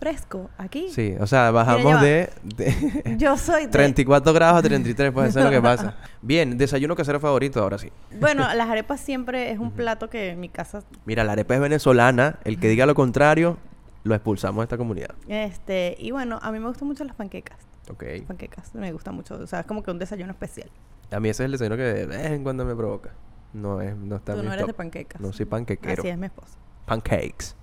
Fresco, 0.00 0.48
aquí. 0.56 0.88
Sí, 0.88 1.14
o 1.20 1.26
sea, 1.26 1.50
bajamos 1.50 2.00
de, 2.00 2.30
de 2.42 3.16
Yo 3.18 3.36
soy 3.36 3.66
de... 3.66 3.68
34 3.68 4.32
grados 4.32 4.58
a 4.58 4.62
33, 4.62 5.12
pues 5.12 5.28
eso 5.28 5.40
es 5.40 5.44
lo 5.44 5.50
que 5.50 5.60
pasa. 5.60 5.94
Bien, 6.22 6.56
desayuno 6.56 6.96
casero 6.96 7.20
favorito, 7.20 7.62
ahora 7.62 7.76
sí. 7.76 7.92
Bueno, 8.18 8.46
las 8.54 8.70
arepas 8.70 9.00
siempre 9.00 9.50
es 9.50 9.58
un 9.58 9.72
plato 9.72 10.08
que 10.08 10.30
en 10.30 10.40
mi 10.40 10.48
casa, 10.48 10.82
Mira, 11.04 11.22
la 11.22 11.32
arepa 11.32 11.54
es 11.54 11.60
venezolana, 11.60 12.38
el 12.44 12.58
que 12.58 12.68
diga 12.68 12.86
lo 12.86 12.94
contrario, 12.94 13.58
lo 14.04 14.14
expulsamos 14.14 14.62
de 14.62 14.64
esta 14.64 14.78
comunidad. 14.78 15.14
este, 15.28 15.96
y 15.98 16.12
bueno, 16.12 16.38
a 16.40 16.50
mí 16.50 16.58
me 16.58 16.68
gustan 16.68 16.88
mucho 16.88 17.04
las 17.04 17.14
panquecas. 17.14 17.58
Ok. 17.90 18.04
Panquecas, 18.26 18.74
me 18.74 18.92
gusta 18.92 19.12
mucho, 19.12 19.34
o 19.36 19.46
sea, 19.46 19.60
es 19.60 19.66
como 19.66 19.82
que 19.82 19.90
un 19.90 19.98
desayuno 19.98 20.32
especial. 20.32 20.70
A 21.10 21.18
mí 21.20 21.28
ese 21.28 21.42
es 21.42 21.46
el 21.46 21.52
desayuno 21.52 21.76
que 21.76 21.82
de 21.82 22.06
vez 22.06 22.26
en 22.30 22.42
cuando 22.42 22.64
me 22.64 22.74
provoca. 22.76 23.10
No 23.52 23.80
es, 23.80 23.96
no 23.96 24.16
está 24.16 24.34
Tú 24.34 24.42
no 24.44 24.52
eres 24.52 24.66
de 24.66 24.72
top. 24.72 24.76
panquecas. 24.76 25.20
No 25.20 25.32
soy 25.32 25.44
panquequero. 25.46 26.00
Así 26.02 26.08
es 26.08 26.16
mi 26.18 26.26
esposo. 26.26 26.56
Pancakes. 26.86 27.56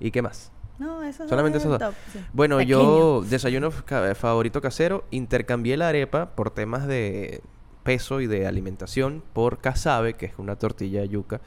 ¿Y 0.00 0.10
qué 0.10 0.22
más? 0.22 0.50
No, 0.78 1.02
eso 1.02 1.26
Solamente 1.28 1.58
es 1.58 1.64
esos 1.64 1.78
dos. 1.78 1.94
sí. 2.12 2.20
Bueno, 2.32 2.56
Pequeño. 2.58 2.78
yo 3.20 3.22
desayuno 3.22 3.70
favorito 3.70 4.60
casero, 4.60 5.04
intercambié 5.10 5.76
la 5.76 5.88
arepa 5.88 6.34
por 6.34 6.50
temas 6.50 6.86
de 6.86 7.42
peso 7.82 8.20
y 8.20 8.26
de 8.26 8.46
alimentación 8.46 9.22
por 9.32 9.58
casabe, 9.58 10.14
que 10.14 10.26
es 10.26 10.38
una 10.38 10.56
tortilla 10.56 11.00
de 11.02 11.08
yuca. 11.08 11.40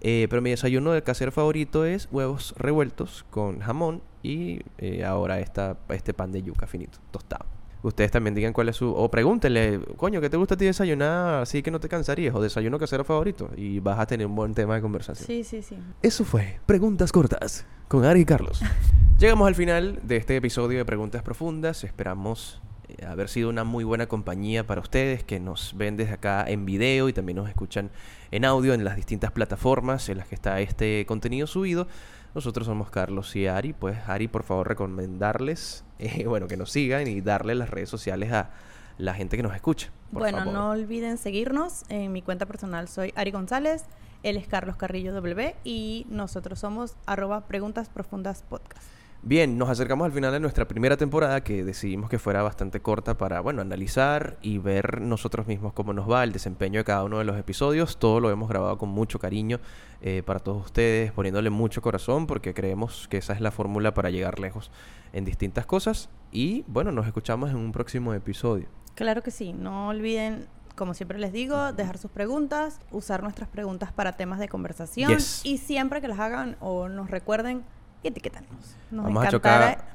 Eh, 0.00 0.26
pero 0.28 0.42
mi 0.42 0.50
desayuno 0.50 0.92
de 0.92 1.02
casero 1.02 1.32
favorito 1.32 1.86
es 1.86 2.08
huevos 2.12 2.54
revueltos 2.58 3.24
con 3.30 3.60
jamón 3.60 4.02
y 4.22 4.60
eh, 4.78 5.02
ahora 5.04 5.40
esta, 5.40 5.78
este 5.88 6.12
pan 6.12 6.30
de 6.32 6.42
yuca 6.42 6.66
finito, 6.66 6.98
tostado. 7.10 7.46
Ustedes 7.84 8.10
también 8.10 8.34
digan 8.34 8.54
cuál 8.54 8.70
es 8.70 8.76
su... 8.76 8.90
O 8.90 9.10
pregúntenle, 9.10 9.78
coño, 9.98 10.22
¿qué 10.22 10.30
te 10.30 10.38
gusta 10.38 10.54
a 10.54 10.56
ti 10.56 10.64
desayunar 10.64 11.42
así 11.42 11.62
que 11.62 11.70
no 11.70 11.80
te 11.80 11.88
cansarías? 11.90 12.34
O 12.34 12.40
desayuno 12.40 12.78
casero 12.78 13.04
favorito. 13.04 13.50
Y 13.58 13.78
vas 13.78 13.98
a 13.98 14.06
tener 14.06 14.26
un 14.26 14.34
buen 14.34 14.54
tema 14.54 14.74
de 14.74 14.80
conversación. 14.80 15.26
Sí, 15.26 15.44
sí, 15.44 15.60
sí. 15.60 15.76
Eso 16.00 16.24
fue 16.24 16.60
Preguntas 16.64 17.12
Cortas 17.12 17.66
con 17.88 18.06
Ari 18.06 18.20
y 18.20 18.24
Carlos. 18.24 18.62
Llegamos 19.18 19.46
al 19.46 19.54
final 19.54 20.00
de 20.02 20.16
este 20.16 20.34
episodio 20.34 20.78
de 20.78 20.86
Preguntas 20.86 21.22
Profundas. 21.22 21.84
Esperamos 21.84 22.62
eh, 22.88 23.04
haber 23.04 23.28
sido 23.28 23.50
una 23.50 23.64
muy 23.64 23.84
buena 23.84 24.06
compañía 24.06 24.66
para 24.66 24.80
ustedes 24.80 25.22
que 25.22 25.38
nos 25.38 25.76
ven 25.76 25.98
desde 25.98 26.14
acá 26.14 26.42
en 26.48 26.64
video 26.64 27.10
y 27.10 27.12
también 27.12 27.36
nos 27.36 27.50
escuchan 27.50 27.90
en 28.30 28.46
audio 28.46 28.72
en 28.72 28.82
las 28.82 28.96
distintas 28.96 29.30
plataformas 29.30 30.08
en 30.08 30.16
las 30.16 30.26
que 30.26 30.36
está 30.36 30.58
este 30.62 31.04
contenido 31.04 31.46
subido. 31.46 31.86
Nosotros 32.34 32.66
somos 32.66 32.90
Carlos 32.90 33.34
y 33.36 33.46
Ari. 33.46 33.72
Pues 33.72 33.98
Ari, 34.06 34.28
por 34.28 34.42
favor, 34.42 34.68
recomendarles, 34.68 35.84
eh, 35.98 36.26
bueno, 36.26 36.48
que 36.48 36.56
nos 36.56 36.70
sigan 36.70 37.06
y 37.06 37.20
darle 37.20 37.54
las 37.54 37.70
redes 37.70 37.88
sociales 37.88 38.32
a 38.32 38.50
la 38.98 39.14
gente 39.14 39.36
que 39.36 39.42
nos 39.42 39.54
escucha. 39.54 39.90
por 40.12 40.22
bueno, 40.22 40.38
favor. 40.38 40.52
no 40.52 40.70
olviden 40.70 41.18
seguirnos. 41.18 41.82
En 41.88 42.12
mi 42.12 42.22
cuenta 42.22 42.46
personal 42.46 42.88
soy 42.88 43.12
Ari 43.16 43.30
González, 43.32 43.84
él 44.22 44.36
es 44.36 44.46
Carlos 44.46 44.76
Carrillo 44.76 45.12
W 45.12 45.54
y 45.64 46.06
nosotros 46.08 46.58
somos 46.58 46.96
arroba 47.06 47.46
preguntas 47.46 47.88
profundas 47.88 48.42
podcast. 48.48 48.82
Bien, 49.26 49.56
nos 49.56 49.70
acercamos 49.70 50.04
al 50.04 50.12
final 50.12 50.32
de 50.32 50.40
nuestra 50.40 50.68
primera 50.68 50.98
temporada 50.98 51.42
que 51.42 51.64
decidimos 51.64 52.10
que 52.10 52.18
fuera 52.18 52.42
bastante 52.42 52.80
corta 52.82 53.16
para, 53.16 53.40
bueno, 53.40 53.62
analizar 53.62 54.36
y 54.42 54.58
ver 54.58 55.00
nosotros 55.00 55.46
mismos 55.46 55.72
cómo 55.72 55.94
nos 55.94 56.10
va 56.10 56.22
el 56.24 56.32
desempeño 56.32 56.80
de 56.80 56.84
cada 56.84 57.04
uno 57.04 57.16
de 57.18 57.24
los 57.24 57.38
episodios. 57.38 57.96
Todo 57.96 58.20
lo 58.20 58.30
hemos 58.30 58.50
grabado 58.50 58.76
con 58.76 58.90
mucho 58.90 59.18
cariño 59.18 59.60
eh, 60.02 60.22
para 60.26 60.40
todos 60.40 60.66
ustedes, 60.66 61.10
poniéndole 61.12 61.48
mucho 61.48 61.80
corazón 61.80 62.26
porque 62.26 62.52
creemos 62.52 63.08
que 63.08 63.16
esa 63.16 63.32
es 63.32 63.40
la 63.40 63.50
fórmula 63.50 63.94
para 63.94 64.10
llegar 64.10 64.38
lejos 64.40 64.70
en 65.14 65.24
distintas 65.24 65.64
cosas. 65.64 66.10
Y 66.30 66.62
bueno, 66.66 66.92
nos 66.92 67.06
escuchamos 67.06 67.48
en 67.48 67.56
un 67.56 67.72
próximo 67.72 68.12
episodio. 68.12 68.66
Claro 68.94 69.22
que 69.22 69.30
sí, 69.30 69.54
no 69.54 69.88
olviden, 69.88 70.48
como 70.76 70.92
siempre 70.92 71.18
les 71.18 71.32
digo, 71.32 71.72
dejar 71.72 71.96
sus 71.96 72.10
preguntas, 72.10 72.78
usar 72.90 73.22
nuestras 73.22 73.48
preguntas 73.48 73.90
para 73.90 74.18
temas 74.18 74.38
de 74.38 74.48
conversación 74.50 75.10
Yes. 75.10 75.40
y 75.46 75.56
siempre 75.56 76.02
que 76.02 76.08
las 76.08 76.18
hagan 76.20 76.56
o 76.60 76.90
nos 76.90 77.10
recuerden, 77.10 77.62
Nos 78.90 79.04
Vamos 79.04 79.26
a 79.26 79.30
chocar. 79.30 79.94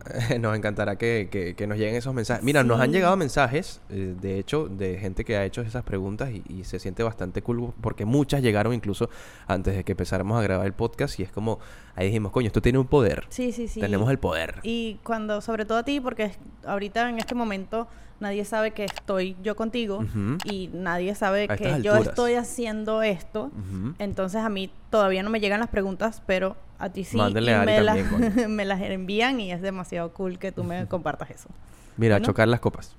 Nos 0.40 0.56
encantará 0.56 0.96
que, 0.96 1.28
que- 1.30 1.54
que 1.56 1.66
nos 1.66 1.76
lleguen 1.76 1.96
esos 1.96 2.14
mensajes. 2.14 2.44
Mira, 2.44 2.62
nos 2.62 2.80
han 2.80 2.92
llegado 2.92 3.16
mensajes, 3.16 3.80
eh, 3.90 4.14
de 4.20 4.38
hecho, 4.38 4.68
de 4.68 4.98
gente 4.98 5.24
que 5.24 5.36
ha 5.36 5.44
hecho 5.44 5.62
esas 5.62 5.82
preguntas 5.82 6.30
y, 6.30 6.42
y 6.48 6.64
se 6.64 6.78
siente 6.78 7.02
bastante 7.02 7.42
cool 7.42 7.72
porque 7.80 8.04
muchas 8.04 8.40
llegaron 8.40 8.72
incluso 8.72 9.10
antes 9.48 9.74
de 9.74 9.84
que 9.84 9.92
empezáramos 9.92 10.38
a 10.38 10.42
grabar 10.42 10.64
el 10.66 10.72
podcast 10.74 11.18
y 11.18 11.24
es 11.24 11.32
como, 11.32 11.58
ahí 11.96 12.06
dijimos, 12.06 12.30
coño, 12.32 12.46
esto 12.46 12.62
tiene 12.62 12.78
un 12.78 12.86
poder. 12.86 13.24
Sí, 13.30 13.50
sí, 13.52 13.66
sí. 13.68 13.80
Tenemos 13.80 14.08
el 14.10 14.18
poder. 14.18 14.60
Y 14.62 15.00
cuando, 15.02 15.40
sobre 15.40 15.64
todo 15.64 15.78
a 15.78 15.82
ti, 15.84 16.00
porque 16.00 16.22
es- 16.24 16.38
ahorita 16.66 17.08
en 17.08 17.18
este 17.18 17.34
momento 17.34 17.88
nadie 18.20 18.44
sabe 18.44 18.72
que 18.72 18.84
estoy 18.84 19.36
yo 19.42 19.56
contigo 19.56 20.04
y 20.44 20.68
nadie 20.72 21.14
sabe 21.14 21.46
A 21.48 21.56
que 21.56 21.82
yo 21.82 21.96
estoy 21.96 22.34
haciendo 22.34 23.02
esto. 23.02 23.50
Entonces 23.98 24.42
a 24.42 24.48
mí 24.48 24.70
todavía 24.90 25.22
no 25.22 25.30
me 25.30 25.40
llegan 25.40 25.60
las 25.60 25.70
preguntas, 25.70 26.22
pero 26.26 26.56
a 26.78 26.90
ti 26.90 27.04
sí. 27.04 27.16
Y 27.16 27.20
a 27.20 27.30
me, 27.30 27.84
también, 27.84 28.08
coño. 28.08 28.48
me 28.48 28.64
las 28.64 28.80
envían 28.80 29.40
y 29.40 29.52
es 29.52 29.60
demasiado 29.60 30.12
cool 30.12 30.38
que 30.38 30.52
tú 30.52 30.64
me 30.64 30.86
compartas 30.88 31.30
eso. 31.30 31.48
Mira, 31.96 32.20
chocar 32.20 32.48
las 32.48 32.60
copas. 32.60 32.96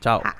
Chao. 0.00 0.20
Ah. 0.24 0.36